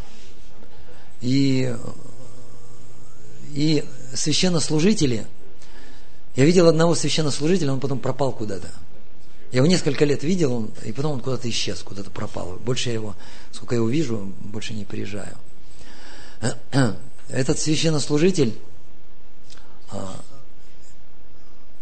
и, 1.22 1.74
и 3.54 3.86
священнослужители, 4.14 5.26
я 6.36 6.46
видел 6.46 6.68
одного 6.68 6.94
священнослужителя, 6.94 7.72
он 7.72 7.80
потом 7.80 8.00
пропал 8.00 8.34
куда-то. 8.34 8.68
Я 9.54 9.58
его 9.58 9.68
несколько 9.68 10.04
лет 10.04 10.24
видел, 10.24 10.70
и 10.84 10.92
потом 10.92 11.14
он 11.14 11.20
куда-то 11.22 11.50
исчез, 11.50 11.80
куда-то 11.82 12.10
пропал. 12.10 12.58
Больше 12.66 12.90
я 12.90 12.96
его, 12.96 13.16
сколько 13.54 13.76
я 13.76 13.80
его 13.80 13.90
вижу, 13.90 14.34
больше 14.42 14.74
не 14.74 14.84
приезжаю. 14.84 15.38
Этот 17.30 17.58
священнослужитель 17.58 18.54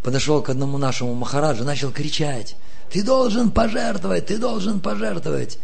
подошел 0.01 0.41
к 0.41 0.49
одному 0.49 0.77
нашему 0.77 1.13
махараджу, 1.13 1.63
начал 1.63 1.91
кричать, 1.91 2.55
ты 2.91 3.03
должен 3.03 3.51
пожертвовать, 3.51 4.27
ты 4.27 4.37
должен 4.37 4.79
пожертвовать. 4.79 5.59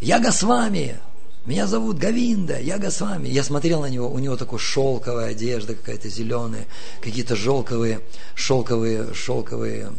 Я 0.00 0.20
Госвами, 0.20 1.00
меня 1.46 1.66
зовут 1.66 1.98
Гавинда, 1.98 2.60
я 2.60 2.78
Госвами. 2.78 3.28
Я 3.28 3.42
смотрел 3.42 3.80
на 3.80 3.86
него, 3.86 4.08
у 4.08 4.18
него 4.18 4.36
такая 4.36 4.58
шелковая 4.58 5.30
одежда 5.30 5.74
какая-то 5.74 6.08
зеленая, 6.08 6.66
какие-то 7.00 7.36
шелковые, 7.36 8.00
шелковые, 8.34 9.14
шелковые 9.14 9.90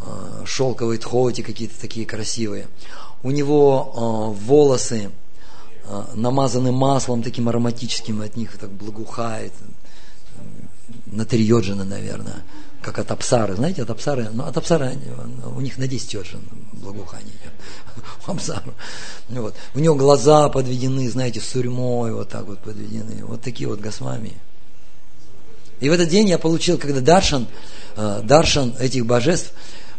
Э, 0.00 0.44
шелковые 0.46 0.98
тхоти 0.98 1.42
какие-то 1.42 1.80
такие 1.80 2.06
красивые. 2.06 2.68
У 3.22 3.30
него 3.30 4.34
э, 4.36 4.44
волосы 4.44 5.10
намазаны 6.14 6.70
маслом 6.70 7.22
таким 7.22 7.48
ароматическим, 7.48 8.20
от 8.20 8.36
них 8.36 8.58
так 8.58 8.70
благоухает. 8.70 9.54
На 11.12 11.24
наверное, 11.84 12.42
как 12.82 12.98
от 12.98 13.10
апсары. 13.10 13.54
Знаете, 13.54 13.82
от 13.82 13.90
апсары, 13.90 14.28
ну, 14.32 14.44
от 14.44 14.56
апсары 14.56 14.96
у 15.56 15.60
них 15.60 15.78
на 15.78 15.88
10 15.88 16.14
йоджин 16.14 16.40
благоухание 16.72 17.34
идет. 17.42 17.52
У 18.26 18.32
апсары. 18.32 18.72
Вот. 19.28 19.54
У 19.74 19.78
него 19.78 19.94
глаза 19.94 20.48
подведены, 20.48 21.08
знаете, 21.10 21.40
сурьмой 21.40 22.12
вот 22.12 22.28
так 22.28 22.44
вот 22.44 22.60
подведены. 22.60 23.24
Вот 23.24 23.40
такие 23.40 23.68
вот 23.68 23.80
госвами. 23.80 24.34
И 25.80 25.88
в 25.88 25.92
этот 25.92 26.08
день 26.08 26.28
я 26.28 26.38
получил, 26.38 26.76
когда 26.76 27.00
Даршан, 27.00 27.46
Даршан 27.96 28.74
этих 28.78 29.06
божеств, 29.06 29.52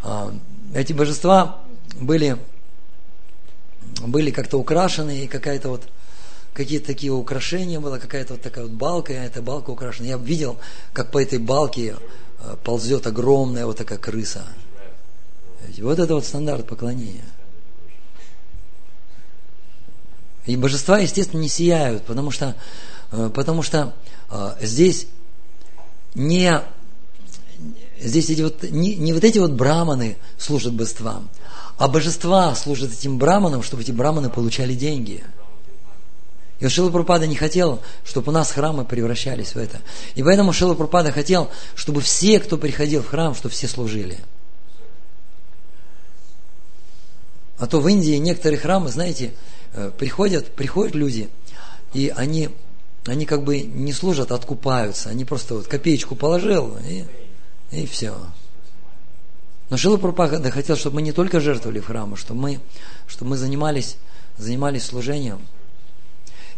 а, 0.03 0.33
эти 0.73 0.93
божества 0.93 1.59
были, 1.99 2.37
были 4.01 4.31
как-то 4.31 4.57
украшены, 4.57 5.23
и 5.23 5.27
какая-то 5.27 5.69
вот 5.69 5.83
какие-то 6.59 6.87
такие 6.87 7.13
украшения 7.13 7.79
было, 7.79 7.99
какая-то 7.99 8.33
вот 8.33 8.41
такая 8.41 8.65
вот 8.65 8.73
балка, 8.73 9.13
и 9.13 9.15
эта 9.15 9.41
балка 9.41 9.69
украшена. 9.69 10.09
Я 10.09 10.17
видел, 10.17 10.57
как 10.91 11.09
по 11.09 11.21
этой 11.21 11.39
балке 11.39 11.95
а, 12.41 12.57
ползет 12.57 13.07
огромная 13.07 13.65
вот 13.65 13.77
такая 13.77 13.97
крыса. 13.97 14.45
Вот 15.77 15.99
это 15.99 16.13
вот 16.13 16.25
стандарт 16.25 16.67
поклонения. 16.67 17.23
И 20.45 20.57
божества, 20.57 20.99
естественно, 20.99 21.39
не 21.39 21.47
сияют, 21.47 22.03
потому 22.03 22.29
что, 22.29 22.57
а, 23.11 23.29
потому 23.29 23.63
что 23.63 23.93
здесь 24.61 25.07
не 26.13 26.61
здесь 28.01 28.29
эти 28.29 28.41
вот, 28.41 28.63
не, 28.63 28.95
не 28.95 29.13
вот 29.13 29.23
эти 29.23 29.39
вот 29.39 29.51
браманы 29.51 30.17
служат 30.37 30.73
божествам, 30.73 31.29
а 31.77 31.87
божества 31.87 32.53
служат 32.53 32.91
этим 32.91 33.17
браманам, 33.17 33.63
чтобы 33.63 33.83
эти 33.83 33.91
браманы 33.91 34.29
получали 34.29 34.73
деньги. 34.73 35.23
И 36.59 36.67
Шила 36.67 36.89
Прупада 36.89 37.25
не 37.25 37.35
хотел, 37.35 37.81
чтобы 38.03 38.31
у 38.31 38.33
нас 38.33 38.51
храмы 38.51 38.83
превращались 38.83 39.55
в 39.55 39.57
это. 39.57 39.79
И 40.15 40.23
поэтому 40.23 40.51
Шила 40.51 40.73
Прупада 40.73 41.11
хотел, 41.11 41.49
чтобы 41.75 42.01
все, 42.01 42.39
кто 42.39 42.57
приходил 42.57 43.01
в 43.01 43.07
храм, 43.07 43.33
чтобы 43.33 43.53
все 43.53 43.67
служили. 43.67 44.19
А 47.57 47.67
то 47.67 47.79
в 47.79 47.87
Индии 47.87 48.15
некоторые 48.15 48.59
храмы, 48.59 48.89
знаете, 48.89 49.33
э, 49.73 49.91
приходят, 49.97 50.47
приходят 50.51 50.95
люди, 50.95 51.29
и 51.93 52.11
они, 52.15 52.49
они 53.05 53.25
как 53.25 53.43
бы 53.43 53.61
не 53.61 53.93
служат, 53.93 54.31
а 54.31 54.35
откупаются. 54.35 55.09
Они 55.09 55.25
просто 55.25 55.55
вот 55.55 55.67
копеечку 55.67 56.15
положил, 56.15 56.77
и 56.87 57.05
и 57.71 57.85
все. 57.85 58.15
Но 59.69 59.77
Шила 59.77 59.97
Прабхупада 59.97 60.49
хотел, 60.49 60.75
чтобы 60.75 60.95
мы 60.95 61.01
не 61.03 61.11
только 61.11 61.39
жертвовали 61.39 61.79
в 61.79 61.85
храмы, 61.85 62.17
чтобы 62.17 62.41
мы, 62.41 62.59
чтобы 63.07 63.31
мы 63.31 63.37
занимались, 63.37 63.97
занимались 64.37 64.85
служением. 64.85 65.39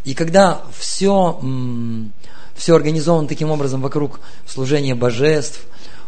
И 0.03 0.13
когда 0.13 0.63
все, 0.77 1.39
все 2.55 2.75
организовано 2.75 3.27
таким 3.27 3.51
образом 3.51 3.81
вокруг 3.81 4.19
служения 4.47 4.95
божеств, 4.95 5.61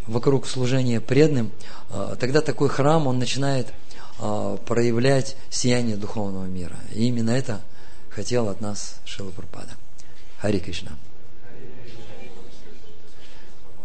вокруг 0.08 0.47
служения 0.47 0.99
преданным, 0.99 1.51
а, 1.89 2.15
тогда 2.15 2.41
такой 2.41 2.69
храм, 2.69 3.08
он 3.08 3.19
начинает 3.19 3.67
а, 4.19 4.58
проявлять 4.58 5.38
сияние 5.49 5.95
духовного 5.95 6.45
мира. 6.45 6.77
И 6.93 7.08
именно 7.08 7.32
это 7.32 7.62
хотел 8.10 8.49
от 8.49 8.62
нас 8.62 8.99
Шила 9.06 9.29
Прабхупада. 9.32 9.73
Хари 10.39 10.60
Кришна. 10.60 10.91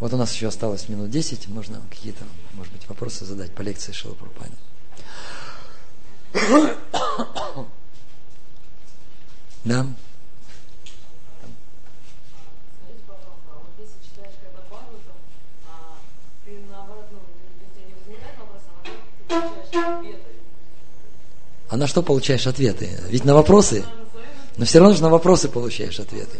Вот 0.00 0.12
у 0.12 0.16
нас 0.16 0.32
еще 0.32 0.48
осталось 0.48 0.88
минут 0.88 1.10
10, 1.10 1.48
можно 1.48 1.80
какие-то, 1.90 2.24
может 2.54 2.72
быть, 2.72 2.88
вопросы 2.88 3.24
задать 3.24 3.50
по 3.52 3.62
лекции 3.62 3.92
Шила 3.92 4.14
Прупани. 4.14 4.54
Да? 9.68 9.86
А 21.68 21.76
на 21.76 21.86
что 21.86 22.02
получаешь 22.02 22.46
ответы? 22.46 22.98
Ведь 23.10 23.26
на 23.26 23.34
вопросы. 23.34 23.84
Но 24.56 24.64
все 24.64 24.78
равно 24.78 24.94
же 24.94 25.02
на 25.02 25.10
вопросы 25.10 25.50
получаешь 25.50 26.00
ответы. 26.00 26.38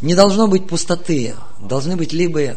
Не 0.00 0.14
должно 0.14 0.46
быть 0.46 0.68
пустоты, 0.68 1.34
должны 1.58 1.96
быть 1.96 2.12
либо 2.12 2.56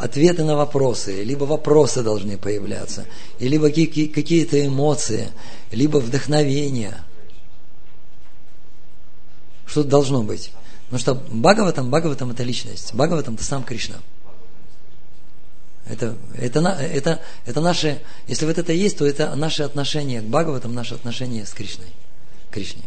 ответы 0.00 0.44
на 0.44 0.56
вопросы, 0.56 1.22
либо 1.22 1.44
вопросы 1.44 2.02
должны 2.02 2.38
появляться, 2.38 3.06
и 3.38 3.48
либо 3.48 3.68
какие-то 3.68 4.64
эмоции, 4.64 5.28
либо 5.70 5.98
вдохновение. 5.98 7.02
Что 9.66 9.84
должно 9.84 10.22
быть? 10.22 10.52
Потому 10.84 11.00
что 11.00 11.14
Бхагаватам, 11.14 11.90
Бхагаватам 11.90 12.30
это 12.30 12.42
личность. 12.42 12.94
Бхагаватам 12.94 13.34
это 13.34 13.44
сам 13.44 13.62
Кришна. 13.62 13.96
Это, 15.86 16.16
это, 16.34 16.60
это, 16.60 17.20
это 17.46 17.60
наше, 17.60 18.00
если 18.26 18.46
вот 18.46 18.58
это 18.58 18.72
есть, 18.72 18.98
то 18.98 19.06
это 19.06 19.34
наше 19.34 19.62
отношение 19.62 20.20
к 20.20 20.24
Бхагаватам, 20.24 20.74
наше 20.74 20.94
отношение 20.94 21.44
с 21.44 21.50
Кришной. 21.50 21.88
Кришне. 22.50 22.84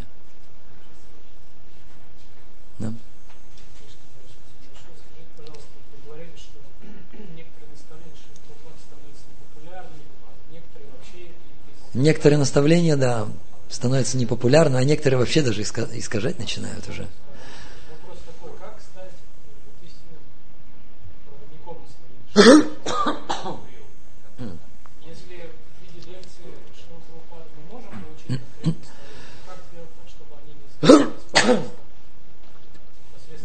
Да? 2.80 2.94
Некоторые 11.94 12.40
наставления, 12.40 12.96
да, 12.96 13.28
становятся 13.70 14.18
непопулярны, 14.18 14.78
а 14.78 14.84
некоторые 14.84 15.20
вообще 15.20 15.42
даже 15.42 15.62
искажать 15.62 16.40
начинают 16.40 16.88
уже. 16.88 17.08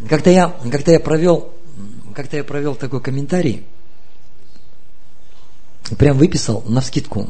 Как-то 0.08 0.30
я, 0.30 0.56
как-то 0.70 0.92
я 0.92 1.00
провел, 1.00 1.52
как-то 2.14 2.36
я 2.36 2.44
провел 2.44 2.76
такой 2.76 3.00
комментарий, 3.00 3.66
прям 5.98 6.16
выписал 6.16 6.62
на 6.62 6.80
вскидку 6.80 7.28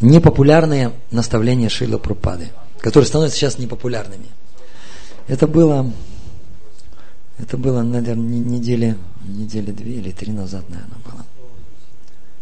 непопулярные 0.00 0.92
наставления 1.10 1.68
Шила 1.68 1.98
Прупады, 1.98 2.48
которые 2.80 3.06
становятся 3.06 3.38
сейчас 3.38 3.58
непопулярными. 3.58 4.26
Это 5.26 5.46
было 5.46 5.92
это 7.38 7.56
было, 7.56 7.82
наверное, 7.82 8.24
недели, 8.24 8.96
недели 9.22 9.70
две 9.70 9.94
или 9.94 10.10
три 10.10 10.32
назад, 10.32 10.68
наверное, 10.68 10.98
было. 11.04 11.24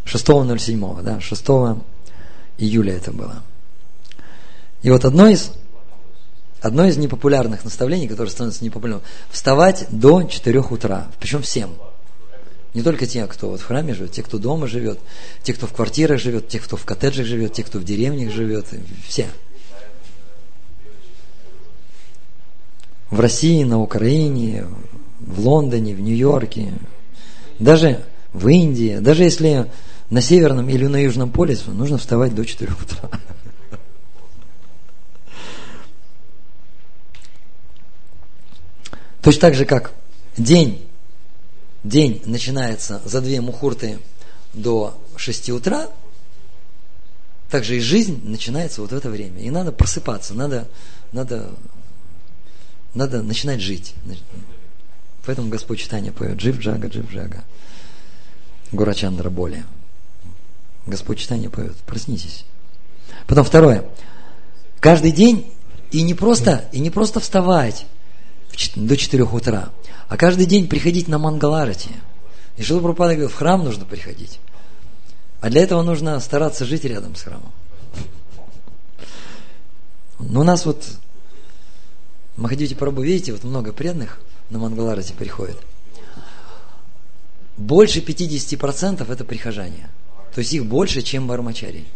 6.07, 0.07 1.03
да, 1.03 1.21
6 1.21 1.45
июля 2.59 2.95
это 2.95 3.13
было. 3.13 3.43
И 4.83 4.91
вот 4.91 5.05
одно 5.05 5.29
из, 5.29 5.53
одно 6.63 6.87
из 6.87 6.97
непопулярных 6.97 7.65
наставлений, 7.65 8.09
которое 8.09 8.31
становится 8.31 8.65
непопулярным, 8.65 9.05
вставать 9.31 9.87
до 9.91 10.23
4 10.23 10.61
утра, 10.61 11.09
причем 11.21 11.43
всем. 11.43 11.75
Не 12.77 12.83
только 12.83 13.07
те, 13.07 13.27
кто 13.27 13.49
вот 13.49 13.61
в 13.61 13.65
храме 13.65 13.95
живет, 13.95 14.13
те, 14.13 14.23
кто 14.23 14.37
дома 14.37 14.67
живет, 14.67 14.99
те, 15.43 15.55
кто 15.55 15.67
в 15.67 15.73
квартирах 15.73 16.21
живет, 16.21 16.49
те, 16.49 16.59
кто 16.59 16.77
в 16.77 16.85
коттеджах 16.85 17.25
живет, 17.25 17.55
те, 17.55 17.63
кто 17.65 17.79
в 17.79 17.85
деревнях 17.85 18.31
живет, 18.31 18.67
все. 19.09 19.29
в 23.11 23.19
России, 23.19 23.65
на 23.65 23.81
Украине, 23.81 24.67
в 25.21 25.41
Лондоне, 25.41 25.95
в 25.95 26.01
Нью-Йорке, 26.01 26.75
даже 27.59 28.05
в 28.35 28.47
Индии, 28.47 28.99
даже 28.99 29.23
если 29.23 29.71
на 30.11 30.21
Северном 30.21 30.69
или 30.69 30.87
на 30.87 31.03
Южном 31.03 31.31
полюсе, 31.31 31.71
нужно 31.71 31.97
вставать 31.97 32.35
до 32.35 32.45
4 32.45 32.73
утра. 32.73 33.09
Точно 39.23 39.41
так 39.41 39.55
же, 39.55 39.65
как 39.65 39.93
день, 40.37 40.86
день 41.89 42.23
начинается 42.27 43.01
за 43.05 43.21
две 43.21 43.41
мухурты 43.41 43.99
до 44.53 45.01
6 45.17 45.51
утра, 45.51 45.89
также 47.51 47.77
и 47.77 47.81
жизнь 47.81 48.21
начинается 48.25 48.81
вот 48.81 48.91
в 48.91 48.95
это 48.95 49.09
время. 49.09 49.41
И 49.41 49.51
надо 49.51 49.73
просыпаться, 49.73 50.35
надо, 50.35 50.69
надо 51.13 51.51
надо 52.97 53.23
начинать 53.23 53.61
жить. 53.61 53.95
Поэтому 55.27 55.49
Господь 55.49 55.79
читание 55.79 56.13
поет 56.13 56.39
Джив 56.39 56.59
Джага, 56.59 56.89
Джив 56.89 57.13
Джага. 57.13 57.45
Гурачандра 58.73 59.29
Боли. 59.29 59.65
Господь 60.87 61.19
читание 61.19 61.51
поет. 61.51 61.77
Проснитесь. 61.87 62.45
Потом 63.27 63.45
второе. 63.45 63.85
Каждый 64.81 65.13
день 65.13 65.53
и 65.91 66.03
не 66.03 66.15
просто, 66.15 66.65
и 66.73 66.81
не 66.81 66.91
просто 66.91 67.21
вставать 67.21 67.87
до 68.75 68.97
4 68.97 69.25
утра, 69.25 69.71
а 70.09 70.17
каждый 70.17 70.47
день 70.47 70.69
приходить 70.69 71.09
на 71.09 71.19
Мангаларати. 71.19 71.91
И 72.57 72.63
Шила 72.63 72.81
Прабхупада 72.81 73.15
говорил, 73.15 73.29
в 73.29 73.35
храм 73.35 73.63
нужно 73.65 73.85
приходить. 73.85 74.39
А 75.41 75.51
для 75.51 75.63
этого 75.63 75.83
нужно 75.83 76.19
стараться 76.21 76.65
жить 76.65 76.85
рядом 76.85 77.15
с 77.15 77.23
храмом. 77.23 77.53
Но 80.19 80.41
у 80.41 80.45
нас 80.45 80.65
вот 80.65 80.85
Махадивити 82.37 82.75
Прабу, 82.75 83.03
видите, 83.03 83.33
вот 83.33 83.45
много 83.45 83.73
преданных 83.73 84.21
на 84.51 84.59
Мангаларате 84.59 85.15
приходит. 85.15 85.59
Больше 87.57 88.01
50% 88.01 89.11
это 89.11 89.25
прихожане. 89.25 89.89
То 90.35 90.41
есть 90.41 90.53
их 90.53 90.67
больше, 90.67 91.01
чем 91.01 91.27
бармачари. 91.27 91.87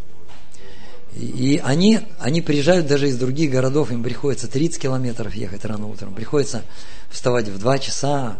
И 1.14 1.60
они, 1.64 2.00
они 2.20 2.40
приезжают 2.40 2.86
даже 2.86 3.08
из 3.08 3.16
других 3.16 3.50
городов, 3.50 3.90
им 3.90 4.02
приходится 4.02 4.46
30 4.46 4.80
километров 4.80 5.34
ехать 5.34 5.64
рано 5.64 5.86
утром, 5.86 6.14
приходится 6.14 6.62
вставать 7.10 7.48
в 7.48 7.58
2 7.58 7.78
часа. 7.78 8.38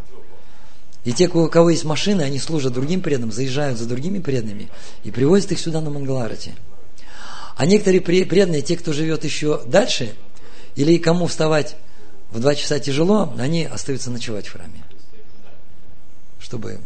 И 1.05 1.13
те, 1.13 1.29
у 1.29 1.49
кого 1.49 1.71
есть 1.71 1.85
машины, 1.85 2.23
они 2.23 2.39
служат 2.39 2.73
другим 2.73 3.01
преданным, 3.01 3.33
заезжают 3.33 3.79
за 3.79 3.87
другими 3.87 4.21
преданными 4.21 4.69
и 5.03 5.11
привозят 5.11 5.51
их 5.53 5.59
сюда 5.59 5.81
на 5.81 5.91
Мангаларате. 5.91 6.55
А 7.57 7.67
некоторые 7.67 8.01
преданные, 8.01 8.63
те, 8.63 8.77
кто 8.77 8.93
живет 8.93 9.25
еще 9.25 9.63
дальше, 9.67 10.15
или 10.77 10.97
кому 10.99 11.27
вставать 11.27 11.77
в 12.31 12.39
два 12.39 12.55
часа 12.55 12.79
тяжело, 12.79 13.35
они 13.39 13.65
остаются 13.65 14.11
ночевать 14.11 14.47
в 14.47 14.53
храме, 14.53 14.85
чтобы 16.39 16.81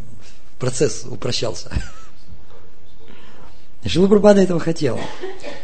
процесс 0.58 1.04
упрощался. 1.04 1.70
Шила 3.88 4.08
Прабхада 4.08 4.42
этого 4.42 4.60
хотела. 4.60 5.00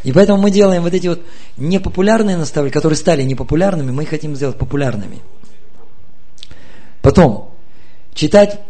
И 0.02 0.12
поэтому 0.12 0.40
мы 0.40 0.50
делаем 0.50 0.82
вот 0.82 0.94
эти 0.94 1.08
вот 1.08 1.20
непопулярные 1.56 2.36
наставления, 2.36 2.72
которые 2.72 2.96
стали 2.96 3.22
непопулярными, 3.22 3.90
мы 3.90 4.04
их 4.04 4.10
хотим 4.10 4.34
сделать 4.34 4.56
популярными. 4.56 5.20
Потом, 7.02 7.54
читать 8.14 8.60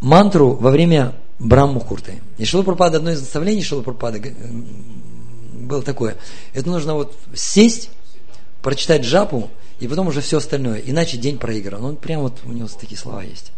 мантру 0.00 0.54
во 0.54 0.70
время 0.70 1.14
Браммухурты. 1.38 2.20
И 2.38 2.44
Шила 2.44 2.62
Прабхада, 2.62 2.98
одно 2.98 3.10
из 3.10 3.20
наставлений 3.20 3.62
Шила 3.62 3.82
Прабхада 3.82 4.20
было 5.52 5.82
такое. 5.82 6.16
Это 6.52 6.68
нужно 6.68 6.94
вот 6.94 7.16
сесть, 7.34 7.90
прочитать 8.62 9.02
джапу 9.02 9.50
и 9.78 9.88
потом 9.88 10.08
уже 10.08 10.20
все 10.20 10.38
остальное. 10.38 10.80
Иначе 10.80 11.16
день 11.16 11.38
проигран. 11.38 11.84
Он 11.84 11.96
прям 11.96 12.22
вот 12.22 12.40
у 12.44 12.52
него 12.52 12.68
такие 12.68 12.98
слова 12.98 13.22
есть. 13.22 13.52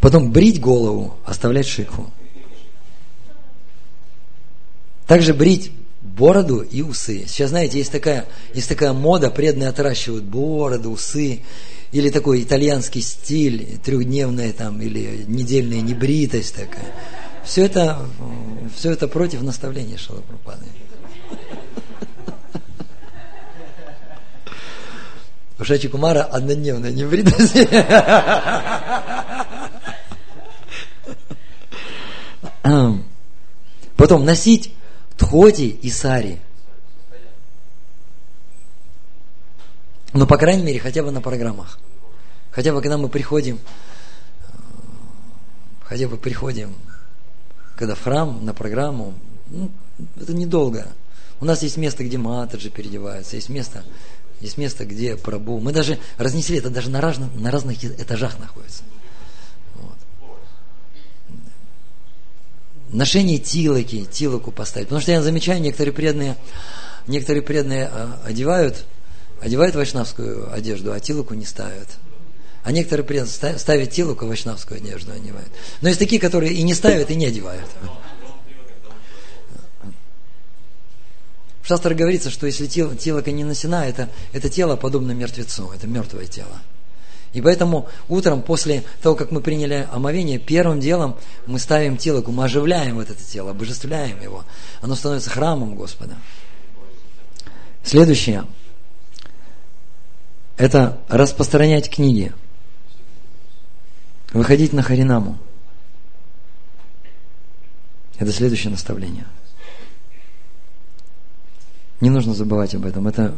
Потом 0.00 0.30
брить 0.30 0.60
голову, 0.60 1.16
оставлять 1.24 1.66
шикву. 1.66 2.10
Также 5.06 5.34
брить 5.34 5.72
бороду 6.02 6.60
и 6.60 6.82
усы. 6.82 7.24
Сейчас, 7.26 7.50
знаете, 7.50 7.78
есть 7.78 7.90
такая, 7.90 8.26
есть 8.54 8.68
такая 8.68 8.92
мода, 8.92 9.30
преданные 9.30 9.70
отращивают 9.70 10.24
бороду, 10.24 10.90
усы, 10.90 11.40
или 11.90 12.10
такой 12.10 12.42
итальянский 12.42 13.00
стиль, 13.00 13.78
трехдневная 13.82 14.52
там, 14.52 14.80
или 14.80 15.24
недельная 15.26 15.80
небритость 15.80 16.54
такая. 16.54 16.92
Все 17.44 17.64
это, 17.64 17.98
все 18.76 18.92
это 18.92 19.08
против 19.08 19.42
наставления 19.42 19.96
Шалапрапады. 19.96 20.66
У 25.58 25.64
Шачи 25.64 25.88
Кумара 25.88 26.22
однодневная 26.22 26.92
невредность. 26.92 27.56
Потом 33.96 34.24
носить 34.24 34.74
тхоти 35.16 35.62
и 35.62 35.90
сари. 35.90 36.38
Ну, 40.12 40.26
по 40.26 40.38
крайней 40.38 40.62
мере, 40.62 40.80
хотя 40.80 41.02
бы 41.02 41.10
на 41.10 41.20
программах. 41.20 41.78
Хотя 42.50 42.72
бы, 42.72 42.80
когда 42.80 42.96
мы 42.96 43.08
приходим, 43.08 43.58
хотя 45.82 46.08
бы 46.08 46.16
приходим, 46.16 46.74
когда 47.76 47.94
в 47.94 48.02
храм, 48.02 48.44
на 48.44 48.54
программу, 48.54 49.14
ну, 49.48 49.70
это 50.20 50.32
недолго. 50.32 50.88
У 51.40 51.44
нас 51.44 51.62
есть 51.62 51.76
место, 51.76 52.04
где 52.04 52.18
матаджи 52.18 52.70
переодеваются, 52.70 53.36
есть 53.36 53.48
место, 53.48 53.84
есть 54.40 54.58
место, 54.58 54.84
где 54.84 55.16
прабу. 55.16 55.60
Мы 55.60 55.72
даже 55.72 55.98
разнесли, 56.16 56.58
это 56.58 56.70
даже 56.70 56.90
на 56.90 57.00
разных, 57.00 57.34
на 57.34 57.50
разных 57.50 57.84
этажах 57.84 58.38
находится. 58.38 58.82
Ношение 62.90 63.38
тилоки, 63.38 64.04
тилоку 64.04 64.50
поставить. 64.50 64.88
Потому 64.88 65.02
что 65.02 65.12
я 65.12 65.22
замечаю, 65.22 65.60
некоторые 65.60 65.92
преданные, 65.92 66.36
некоторые 67.06 67.42
преданные 67.42 67.86
а, 67.86 68.20
одевают, 68.24 68.84
одевают 69.40 69.74
вайшнавскую 69.74 70.52
одежду, 70.52 70.92
а 70.92 71.00
тилоку 71.00 71.34
не 71.34 71.44
ставят. 71.44 71.88
А 72.64 72.72
некоторые 72.72 73.04
преданные 73.04 73.58
ставят 73.58 73.90
тилоку, 73.90 74.26
вайшнавскую 74.26 74.78
одежду 74.78 75.12
одевают. 75.12 75.48
Но 75.80 75.88
есть 75.88 76.00
такие, 76.00 76.20
которые 76.20 76.52
и 76.52 76.62
не 76.62 76.74
ставят, 76.74 77.10
и 77.10 77.14
не 77.14 77.26
одевают. 77.26 77.68
В 81.62 81.68
говорится, 81.94 82.30
что 82.30 82.46
если 82.46 82.66
тело, 82.66 82.94
не 83.30 83.44
носина, 83.44 83.86
это, 83.86 84.08
это 84.32 84.48
тело 84.48 84.76
подобно 84.76 85.12
мертвецу, 85.12 85.70
это 85.70 85.86
мертвое 85.86 86.24
тело. 86.24 86.62
И 87.38 87.40
поэтому 87.40 87.86
утром, 88.08 88.42
после 88.42 88.82
того, 89.00 89.14
как 89.14 89.30
мы 89.30 89.40
приняли 89.40 89.86
омовение, 89.92 90.40
первым 90.40 90.80
делом 90.80 91.16
мы 91.46 91.60
ставим 91.60 91.96
тело, 91.96 92.20
мы 92.26 92.42
оживляем 92.42 92.96
вот 92.96 93.10
это 93.10 93.22
тело, 93.22 93.52
обожествляем 93.52 94.20
его. 94.20 94.44
Оно 94.80 94.96
становится 94.96 95.30
храмом 95.30 95.76
Господа. 95.76 96.16
Следующее– 97.84 98.44
это 100.56 100.98
распространять 101.06 101.88
книги. 101.88 102.32
Выходить 104.32 104.72
на 104.72 104.82
Харинаму. 104.82 105.38
Это 108.18 108.32
следующее 108.32 108.72
наставление. 108.72 109.26
Не 112.00 112.10
нужно 112.10 112.34
забывать 112.34 112.74
об 112.74 112.86
этом. 112.86 113.08
Это... 113.08 113.34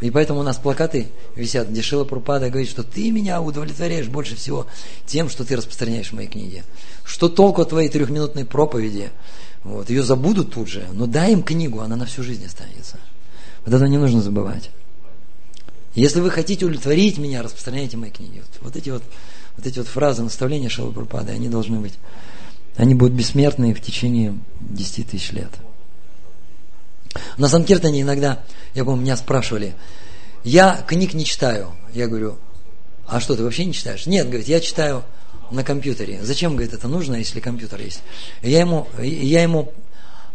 И 0.00 0.10
поэтому 0.10 0.40
у 0.40 0.42
нас 0.42 0.56
плакаты 0.56 1.08
висят, 1.36 1.68
где 1.68 1.80
Шила 1.80 2.04
Прупада 2.04 2.50
говорит, 2.50 2.68
что 2.68 2.82
ты 2.82 3.10
меня 3.10 3.40
удовлетворяешь 3.40 4.08
больше 4.08 4.34
всего 4.36 4.66
тем, 5.06 5.28
что 5.30 5.44
ты 5.44 5.56
распространяешь 5.56 6.12
мои 6.12 6.26
книги. 6.26 6.64
Что 7.04 7.28
толку 7.28 7.62
от 7.62 7.68
твоей 7.68 7.88
трехминутной 7.88 8.44
проповеди? 8.44 9.10
Вот, 9.62 9.90
ее 9.90 10.02
забудут 10.02 10.52
тут 10.52 10.68
же, 10.68 10.84
но 10.92 11.06
дай 11.06 11.32
им 11.32 11.42
книгу, 11.44 11.80
она 11.80 11.94
на 11.94 12.04
всю 12.04 12.24
жизнь 12.24 12.44
останется. 12.44 12.98
Вот 13.64 13.74
это 13.74 13.86
не 13.86 13.96
нужно 13.96 14.20
забывать. 14.20 14.70
Если 15.94 16.20
вы 16.20 16.30
хотите 16.30 16.64
удовлетворить 16.64 17.18
меня, 17.18 17.42
распространяйте 17.42 17.96
мои 17.96 18.10
книги. 18.10 18.40
Вот, 18.40 18.62
вот 18.62 18.76
эти 18.76 18.90
вот, 18.90 19.04
вот 19.56 19.66
эти 19.66 19.78
вот 19.78 19.86
фразы, 19.86 20.22
наставления 20.22 20.68
Шила 20.68 20.90
Прупады, 20.90 21.30
они 21.30 21.48
должны 21.48 21.78
быть 21.78 21.94
они 22.76 22.94
будут 22.94 23.14
бессмертны 23.14 23.74
в 23.74 23.80
течение 23.80 24.38
10 24.60 25.08
тысяч 25.08 25.32
лет. 25.32 25.50
На 27.36 27.48
Санкиртане 27.48 28.02
иногда, 28.02 28.40
я 28.74 28.84
помню, 28.84 29.02
меня 29.02 29.16
спрашивали, 29.16 29.74
я 30.44 30.84
книг 30.86 31.14
не 31.14 31.24
читаю. 31.24 31.72
Я 31.92 32.08
говорю, 32.08 32.38
а 33.06 33.20
что, 33.20 33.36
ты 33.36 33.42
вообще 33.42 33.64
не 33.64 33.74
читаешь? 33.74 34.06
Нет, 34.06 34.26
говорит, 34.26 34.48
я 34.48 34.60
читаю 34.60 35.04
на 35.50 35.64
компьютере. 35.64 36.20
Зачем, 36.22 36.52
говорит, 36.52 36.72
это 36.72 36.88
нужно, 36.88 37.16
если 37.16 37.40
компьютер 37.40 37.80
есть? 37.80 38.02
Я 38.42 38.60
ему, 38.60 38.88
я 38.98 39.42
ему 39.42 39.72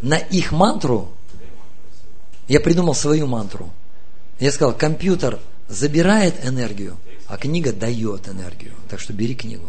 на 0.01 0.17
их 0.17 0.51
мантру, 0.51 1.11
я 2.47 2.59
придумал 2.59 2.93
свою 2.93 3.27
мантру. 3.27 3.71
Я 4.39 4.51
сказал, 4.51 4.73
компьютер 4.73 5.39
забирает 5.67 6.45
энергию, 6.45 6.97
а 7.27 7.37
книга 7.37 7.73
дает 7.73 8.27
энергию. 8.29 8.73
Так 8.89 8.99
что 8.99 9.13
бери 9.13 9.35
книгу. 9.35 9.67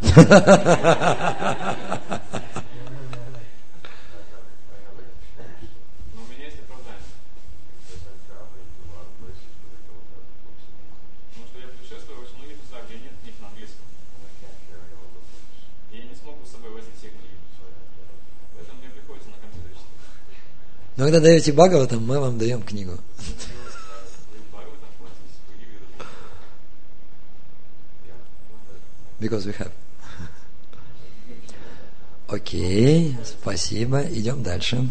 Но 0.06 0.12
у 6.22 6.26
меня 6.32 6.46
есть 6.46 6.60
оправдание. 6.60 7.02
Потому 11.32 11.46
что 11.48 11.58
я 11.58 11.66
путешествую 11.68 12.18
в 12.18 12.22
очень 12.22 12.36
многих 12.38 12.58
местах, 12.62 12.84
где 12.86 12.98
нет 12.98 13.12
книг 13.22 13.34
на 13.40 13.48
английском. 13.48 13.84
И 15.90 15.96
я 15.96 16.04
не 16.04 16.14
смог 16.14 16.38
бы 16.38 16.46
с 16.46 16.52
собой 16.52 16.70
возить 16.70 16.94
все 16.98 17.08
книги. 17.08 17.36
Поэтому 18.54 18.78
мне 18.80 18.90
приходится 18.90 19.30
на 19.30 19.36
компьютере 19.36 19.74
читать. 19.74 20.06
Но 20.96 21.04
когда 21.04 21.20
даете 21.20 21.52
Бхагаватам, 21.52 22.06
мы 22.06 22.18
вам 22.18 22.38
даем 22.38 22.62
книгу. 22.62 22.98
Because 29.20 29.46
we 29.46 29.56
have. 29.58 29.72
Окей, 32.28 33.16
спасибо. 33.24 34.00
Идем 34.00 34.42
дальше. 34.42 34.88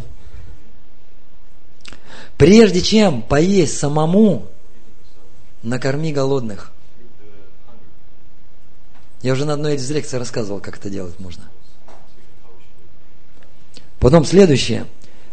Прежде 2.38 2.82
чем 2.82 3.22
поесть 3.22 3.78
самому, 3.78 4.48
накорми 5.64 6.12
голодных. 6.14 6.72
Я 9.22 9.34
уже 9.34 9.46
на 9.46 9.54
одной 9.54 9.76
из 9.76 9.90
лекций 9.90 10.20
рассказывал, 10.20 10.60
как 10.60 10.78
это 10.78 10.90
делать 10.90 11.20
можно. 11.20 11.50
Потом 14.00 14.24
следующее. 14.24 14.86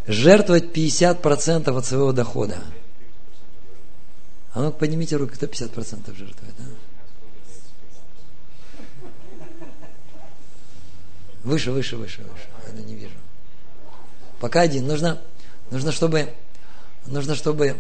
Жертвовать 0.07 0.77
50% 0.77 1.77
от 1.77 1.87
своего 1.87 2.13
дохода. 2.13 2.59
А 4.55 4.61
ну 4.61 4.73
поднимите 4.73 5.17
руку, 5.17 5.35
кто 5.35 5.47
50% 5.47 6.15
жертвует? 6.15 6.55
Да? 6.59 6.65
Выше, 11.45 11.73
выше, 11.73 11.97
выше, 11.97 12.23
выше. 12.23 12.49
Я 12.77 12.83
не 12.83 12.95
вижу. 12.95 13.15
Пока 14.41 14.61
один. 14.61 14.87
Нужно, 14.87 15.21
нужно, 15.71 15.93
чтобы, 15.93 16.33
нужно, 17.07 17.35
чтобы 17.35 17.77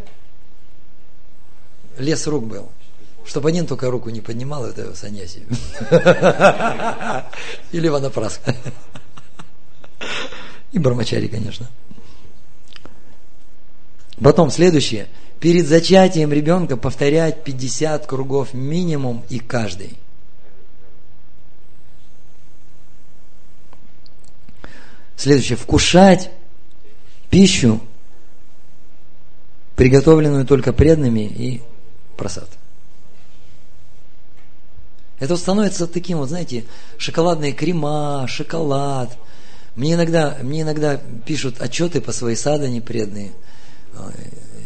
лес 1.99 2.27
рук 2.27 2.47
был. 2.47 2.71
Чтобы 3.25 3.51
один 3.51 3.67
только 3.67 3.91
руку 3.91 4.11
не 4.11 4.21
поднимал, 4.21 4.65
это 4.67 4.95
саньяси. 4.97 5.47
Или 7.73 7.89
ванапраска. 7.89 8.57
И 10.73 10.79
бармачари, 10.79 11.29
конечно. 11.29 11.69
Потом 14.23 14.51
следующее. 14.51 15.09
Перед 15.41 15.67
зачатием 15.67 16.33
ребенка 16.33 16.77
повторять 16.77 17.43
50 17.43 18.07
кругов 18.07 18.55
минимум 18.55 19.25
и 19.29 19.41
каждый. 19.41 19.99
Следующее. 25.17 25.57
Вкушать 25.57 26.31
пищу, 27.31 27.81
приготовленную 29.75 30.47
только 30.47 30.73
преданными 30.73 31.27
и 31.27 31.63
просад. 32.17 32.49
Это 35.19 35.37
становится 35.37 35.87
таким, 35.87 36.19
вот 36.19 36.29
знаете, 36.29 36.65
шоколадные 36.99 37.53
крема, 37.53 38.27
шоколад. 38.29 39.17
Мне 39.75 39.95
иногда, 39.95 40.37
мне 40.43 40.63
иногда 40.63 41.01
пишут 41.25 41.61
отчеты 41.61 42.01
по 42.01 42.13
своей 42.13 42.37
садане 42.37 42.81
преданные. 42.81 43.33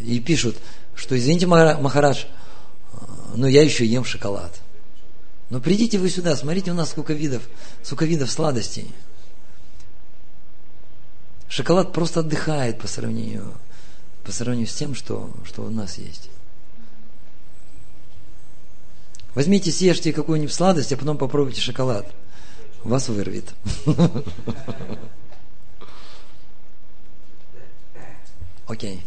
И 0.03 0.19
пишут, 0.19 0.57
что 0.95 1.17
извините, 1.17 1.47
Махарадж, 1.47 2.25
но 3.35 3.47
я 3.47 3.63
еще 3.63 3.85
ем 3.85 4.03
шоколад. 4.03 4.61
Но 5.49 5.59
придите 5.61 5.97
вы 5.97 6.09
сюда, 6.09 6.35
смотрите 6.35 6.71
у 6.71 6.73
нас 6.73 6.89
сколько 6.89 7.13
видов, 7.13 7.43
сколько 7.83 8.05
видов 8.05 8.29
сладостей. 8.31 8.93
Шоколад 11.47 11.93
просто 11.93 12.19
отдыхает 12.19 12.79
по 12.79 12.87
сравнению, 12.87 13.53
по 14.23 14.31
сравнению 14.31 14.67
с 14.67 14.73
тем, 14.73 14.93
что, 14.95 15.31
что 15.45 15.63
у 15.63 15.69
нас 15.69 15.97
есть. 15.97 16.29
Возьмите, 19.33 19.71
съешьте 19.71 20.11
какую-нибудь 20.11 20.53
сладость, 20.53 20.91
а 20.91 20.97
потом 20.97 21.17
попробуйте 21.17 21.61
шоколад. 21.61 22.11
Вас 22.83 23.07
вырвет. 23.07 23.53
Окей. 28.67 29.03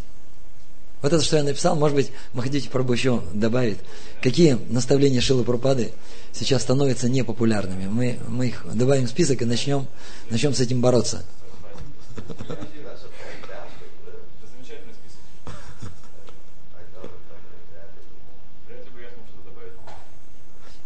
Вот 1.01 1.13
это, 1.13 1.23
что 1.23 1.37
я 1.37 1.43
написал, 1.43 1.75
может 1.75 1.95
быть, 1.95 2.11
Махадити 2.33 2.69
Прабhu 2.69 2.93
еще 2.93 3.23
добавит, 3.33 3.79
какие 4.21 4.59
наставления 4.69 5.19
Шилы 5.19 5.43
Пропады 5.43 5.91
сейчас 6.31 6.61
становятся 6.61 7.09
непопулярными. 7.09 7.87
Мы, 7.87 8.19
мы 8.27 8.47
их 8.47 8.63
добавим 8.71 9.07
в 9.07 9.09
список 9.09 9.41
и 9.41 9.45
начнем, 9.45 9.87
начнем 10.29 10.53
с 10.53 10.59
этим 10.59 10.79
бороться. 10.79 11.23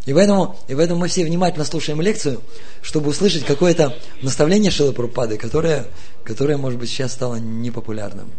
И 0.05 0.13
поэтому, 0.13 0.55
и 0.67 0.75
поэтому 0.75 0.99
мы 0.99 1.07
все 1.07 1.25
внимательно 1.25 1.65
слушаем 1.65 1.99
лекцию, 1.99 2.41
чтобы 2.83 3.09
услышать 3.09 3.43
какое-то 3.43 3.97
наставление 4.21 4.69
Шилы 4.69 4.93
Прупады, 4.93 5.37
которое, 5.37 5.87
которое, 6.23 6.57
может 6.57 6.79
быть, 6.79 6.89
сейчас 6.89 7.11
стало 7.11 7.37
непопулярным. 7.37 8.31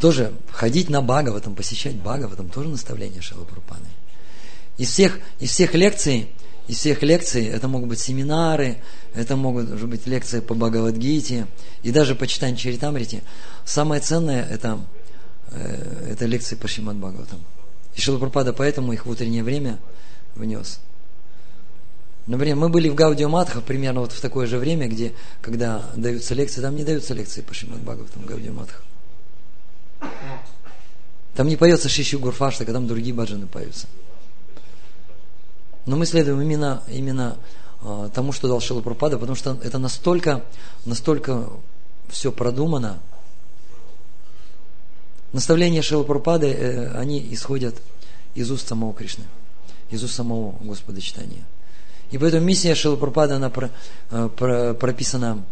Тоже 0.00 0.32
ходить 0.50 0.88
на 0.88 1.02
Бага 1.02 1.30
в 1.30 1.36
этом, 1.36 1.54
посещать 1.54 1.96
Бага 1.96 2.26
в 2.26 2.32
этом 2.32 2.48
тоже 2.48 2.68
наставление 2.68 3.20
Шилы 3.20 3.44
Прупады. 3.44 3.84
Из 4.78 4.88
всех, 4.88 5.18
из 5.38 5.50
всех 5.50 5.74
лекций 5.74 6.30
из 6.70 6.78
всех 6.78 7.02
лекций, 7.02 7.46
это 7.46 7.66
могут 7.66 7.88
быть 7.88 7.98
семинары, 7.98 8.76
это 9.12 9.34
могут 9.34 9.70
быть 9.82 10.06
лекции 10.06 10.38
по 10.38 10.54
Бхагавадгите 10.54 11.48
и 11.82 11.90
даже 11.90 12.14
по 12.14 12.28
читанию 12.28 12.56
Чаритамрити. 12.56 13.24
Самое 13.64 14.00
ценное 14.00 14.44
это, 14.44 14.78
э, 15.50 16.12
это 16.12 16.26
лекции 16.26 16.54
по 16.54 16.68
Шримад 16.68 16.94
Бхагаватам. 16.96 17.40
И 17.96 18.00
Шилапрапада 18.00 18.52
поэтому 18.52 18.92
их 18.92 19.04
в 19.04 19.10
утреннее 19.10 19.42
время 19.42 19.80
внес. 20.36 20.78
Например, 22.28 22.54
мы 22.54 22.68
были 22.68 22.88
в 22.88 22.94
Гаудио 22.94 23.28
Матха 23.28 23.60
примерно 23.60 24.02
вот 24.02 24.12
в 24.12 24.20
такое 24.20 24.46
же 24.46 24.58
время, 24.58 24.86
где, 24.86 25.12
когда 25.42 25.90
даются 25.96 26.34
лекции, 26.34 26.60
там 26.60 26.76
не 26.76 26.84
даются 26.84 27.14
лекции 27.14 27.40
по 27.40 27.52
Шримад 27.52 27.80
Бхагаватам, 27.80 28.24
Гаудио 28.24 28.52
Матха. 28.52 28.80
Там 31.34 31.48
не 31.48 31.56
поется 31.56 31.88
Шиши 31.88 32.18
Гурфаштака, 32.18 32.72
там 32.72 32.86
другие 32.86 33.14
баджаны 33.14 33.46
поются. 33.46 33.86
Но 35.86 35.96
мы 35.96 36.06
следуем 36.06 36.40
именно, 36.40 36.82
именно 36.88 37.38
э, 37.82 38.10
тому, 38.12 38.32
что 38.32 38.48
дал 38.48 38.60
Шила 38.60 38.82
Пропада, 38.82 39.18
потому 39.18 39.36
что 39.36 39.58
это 39.62 39.78
настолько, 39.78 40.44
настолько 40.84 41.48
все 42.08 42.32
продумано, 42.32 43.00
Наставления 45.32 45.80
Шила 45.80 46.02
Прабхупады, 46.02 46.48
э, 46.48 46.98
они 46.98 47.24
исходят 47.32 47.76
из 48.34 48.50
уст 48.50 48.66
самого 48.66 48.92
Кришны, 48.92 49.24
из 49.90 50.02
уст 50.02 50.14
самого 50.14 50.56
Господа 50.60 51.00
читания. 51.00 51.44
И 52.10 52.18
поэтому 52.18 52.44
миссия 52.44 52.74
Шила 52.74 52.96
Прабхупады, 52.96 53.34
она 53.34 53.48
про, 53.48 53.70
э, 54.10 54.28
про, 54.36 54.74
прописана, 54.74 55.44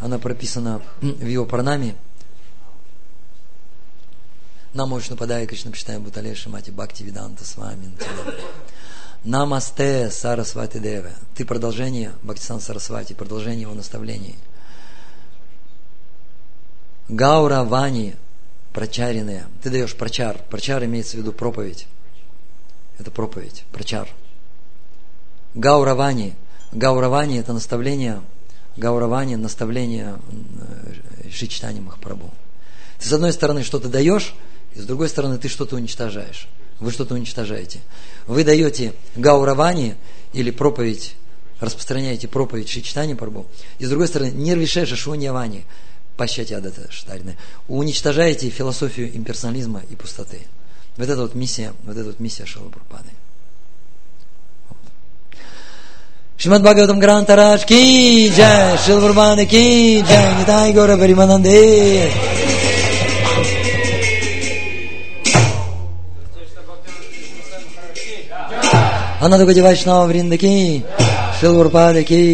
она 0.00 0.18
прописана 0.18 0.80
в 1.02 1.26
его 1.26 1.44
пранаме. 1.44 1.96
Нам 4.74 4.90
нападая 4.90 5.46
Кришна 5.46 5.70
Пиштая 5.70 5.98
Бутале 5.98 6.34
Шамати 6.34 6.70
Бхакти 6.70 7.02
Виданта 7.02 7.44
с 7.44 7.56
вами. 7.56 7.92
Намасте 9.24 10.10
Сарасвати 10.10 10.78
Деве. 10.78 11.12
Ты 11.34 11.44
продолжение 11.44 12.12
Бхактисан 12.22 12.60
Сарасвати, 12.60 13.14
продолжение 13.14 13.62
его 13.62 13.74
наставлений. 13.74 14.36
Гаура 17.08 17.64
Вани, 17.64 18.14
прочаренные. 18.72 19.46
Ты 19.62 19.70
даешь 19.70 19.94
прочар. 19.96 20.38
Прочар 20.50 20.84
имеется 20.84 21.16
в 21.16 21.20
виду 21.20 21.32
проповедь. 21.32 21.86
Это 22.98 23.10
проповедь, 23.10 23.64
прочар. 23.72 24.08
Гауравани. 25.54 26.34
Гауравани– 26.72 27.38
это 27.38 27.52
наставление, 27.52 28.20
Гауравани– 28.76 29.36
наставление 29.36 30.18
э, 31.24 31.30
Шичтани 31.30 31.80
Махапрабху. 31.80 32.30
Ты 32.98 33.08
с 33.08 33.12
одной 33.12 33.32
стороны 33.32 33.62
что-то 33.62 33.88
даешь, 33.88 34.34
и 34.76 34.80
с 34.80 34.84
другой 34.84 35.08
стороны 35.08 35.38
ты 35.38 35.48
что-то 35.48 35.76
уничтожаешь. 35.76 36.48
Вы 36.78 36.92
что-то 36.92 37.14
уничтожаете. 37.14 37.80
Вы 38.26 38.44
даете 38.44 38.92
Гауравани 39.16 39.94
или 40.32 40.50
проповедь, 40.50 41.14
распространяете 41.60 42.28
проповедь 42.28 42.68
Шичтани 42.68 43.14
Прабху, 43.14 43.46
и 43.78 43.86
с 43.86 43.88
другой 43.88 44.08
стороны 44.08 44.30
Нирвишеша 44.30 44.94
Шуньявани– 44.96 45.64
Пащати 46.16 46.54
Адата 46.54 46.90
Штарины. 46.90 47.36
Уничтожаете 47.68 48.48
философию 48.48 49.14
имперсонализма 49.14 49.82
и 49.90 49.96
пустоты. 49.96 50.40
Вот 50.96 51.08
это 51.08 51.20
вот 51.20 51.34
миссия, 51.34 51.74
вот 51.84 51.96
это 51.96 52.06
вот 52.06 52.20
миссия 52.20 52.46
Шила 52.46 52.68
Прабхупады. 52.70 53.10
Шримад 56.38 56.62
Бхагаватам 56.62 57.00
Грантараш 57.00 57.66
ки 57.66 58.30
джай, 58.34 58.78
Шил 58.78 59.00
Прабхупады 59.00 59.46
ки 59.46 60.00
джай, 60.00 60.40
Нитай 60.40 60.72
Гора 60.72 60.96
अनद 69.22 69.40
गुज 69.40 69.58
वैष्णव 69.58 70.06
वृंद 70.06 70.36
की 70.36 70.56
शिल 71.40 71.52
की 72.02 72.24